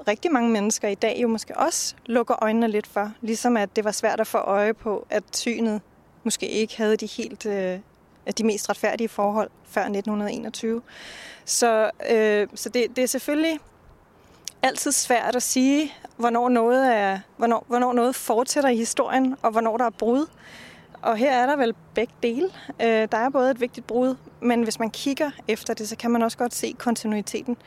rigtig 0.07 0.31
mange 0.31 0.49
mennesker 0.49 0.87
i 0.87 0.95
dag 0.95 1.19
jo 1.21 1.27
måske 1.27 1.57
også 1.57 1.95
lukker 2.05 2.43
øjnene 2.43 2.67
lidt 2.67 2.87
for. 2.87 3.11
Ligesom 3.21 3.57
at 3.57 3.75
det 3.75 3.83
var 3.83 3.91
svært 3.91 4.19
at 4.19 4.27
få 4.27 4.37
øje 4.37 4.73
på, 4.73 5.05
at 5.09 5.23
synet 5.33 5.81
måske 6.23 6.49
ikke 6.49 6.77
havde 6.77 6.97
de 6.97 7.05
helt 7.05 7.45
øh, 7.45 7.79
de 8.37 8.43
mest 8.43 8.69
retfærdige 8.69 9.09
forhold 9.09 9.49
før 9.65 9.81
1921. 9.81 10.81
Så, 11.45 11.91
øh, 12.09 12.47
så 12.55 12.69
det, 12.69 12.85
det 12.95 13.03
er 13.03 13.07
selvfølgelig 13.07 13.59
altid 14.61 14.91
svært 14.91 15.35
at 15.35 15.43
sige, 15.43 15.93
hvornår 16.17 16.49
noget, 16.49 16.95
er, 16.95 17.19
hvornår, 17.37 17.65
hvornår 17.67 17.93
noget 17.93 18.15
fortsætter 18.15 18.69
i 18.69 18.75
historien, 18.75 19.35
og 19.41 19.51
hvornår 19.51 19.77
der 19.77 19.85
er 19.85 19.89
brud. 19.89 20.25
Og 21.01 21.17
her 21.17 21.31
er 21.31 21.45
der 21.45 21.55
vel 21.55 21.73
begge 21.95 22.13
dele. 22.23 22.49
Øh, 22.81 23.07
der 23.11 23.17
er 23.17 23.29
både 23.29 23.51
et 23.51 23.61
vigtigt 23.61 23.87
brud, 23.87 24.15
men 24.41 24.63
hvis 24.63 24.79
man 24.79 24.89
kigger 24.89 25.31
efter 25.47 25.73
det, 25.73 25.89
så 25.89 25.95
kan 25.95 26.11
man 26.11 26.21
også 26.21 26.37
godt 26.37 26.53
se 26.53 26.75
kontinuiteten 26.77 27.57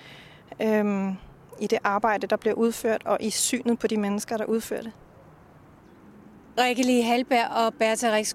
øh, 0.62 1.12
i 1.60 1.66
det 1.66 1.78
arbejde, 1.84 2.26
der 2.26 2.36
bliver 2.36 2.54
udført, 2.54 3.02
og 3.04 3.18
i 3.20 3.30
synet 3.30 3.78
på 3.78 3.86
de 3.86 3.96
mennesker, 3.96 4.36
der 4.36 4.44
udfører 4.44 4.82
det. 4.82 4.92
Rikke 6.58 7.02
Halberg 7.02 7.50
og 7.66 7.74
Bertha 7.74 8.14
Rix 8.16 8.34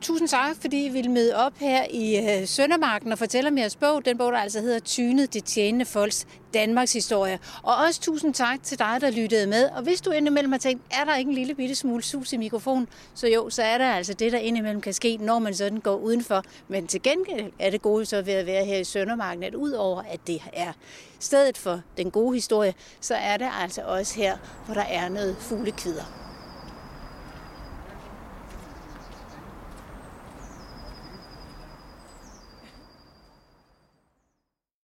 Tusind 0.00 0.28
tak, 0.28 0.56
fordi 0.60 0.86
I 0.86 0.88
ville 0.88 1.10
møde 1.10 1.36
op 1.36 1.52
her 1.58 1.84
i 1.90 2.16
øh, 2.16 2.48
Søndermarken 2.48 3.12
og 3.12 3.18
fortælle 3.18 3.48
om 3.48 3.58
jeres 3.58 3.76
bog. 3.76 4.04
Den 4.04 4.18
bog, 4.18 4.32
der 4.32 4.38
altså 4.38 4.60
hedder 4.60 4.78
Tynet, 4.78 5.34
det 5.34 5.44
tjenende 5.44 5.84
folks 5.84 6.26
Danmarks 6.54 6.92
historie. 6.92 7.38
Og 7.62 7.76
også 7.76 8.00
tusind 8.00 8.34
tak 8.34 8.62
til 8.62 8.78
dig, 8.78 8.96
der 9.00 9.10
lyttede 9.10 9.46
med. 9.46 9.68
Og 9.68 9.82
hvis 9.82 10.00
du 10.00 10.10
indimellem 10.10 10.52
har 10.52 10.58
tænkt, 10.58 10.82
er 10.90 11.04
der 11.04 11.16
ikke 11.16 11.28
en 11.28 11.34
lille 11.34 11.54
bitte 11.54 11.74
smule 11.74 12.02
sus 12.02 12.32
i 12.32 12.36
mikrofonen, 12.36 12.88
så 13.14 13.28
jo, 13.28 13.50
så 13.50 13.62
er 13.62 13.78
der 13.78 13.92
altså 13.92 14.14
det, 14.14 14.32
der 14.32 14.38
indimellem 14.38 14.80
kan 14.80 14.92
ske, 14.92 15.16
når 15.16 15.38
man 15.38 15.54
sådan 15.54 15.80
går 15.80 15.96
udenfor. 15.96 16.42
Men 16.68 16.86
til 16.86 17.02
gengæld 17.02 17.52
er 17.58 17.70
det 17.70 17.82
gode 17.82 18.06
så 18.06 18.22
ved 18.22 18.32
at 18.32 18.46
være 18.46 18.64
her 18.64 18.76
i 18.76 18.84
Søndermarken, 18.84 19.42
at 19.42 19.54
udover 19.54 20.02
at 20.02 20.20
det 20.26 20.42
er 20.52 20.72
stedet 21.18 21.58
for 21.58 21.80
den 21.96 22.10
gode 22.10 22.34
historie, 22.34 22.74
så 23.00 23.14
er 23.14 23.36
det 23.36 23.48
altså 23.62 23.82
også 23.82 24.14
her, 24.16 24.36
hvor 24.66 24.74
der 24.74 24.84
er 24.88 25.08
noget 25.08 25.36
fuglekvider. 25.40 26.29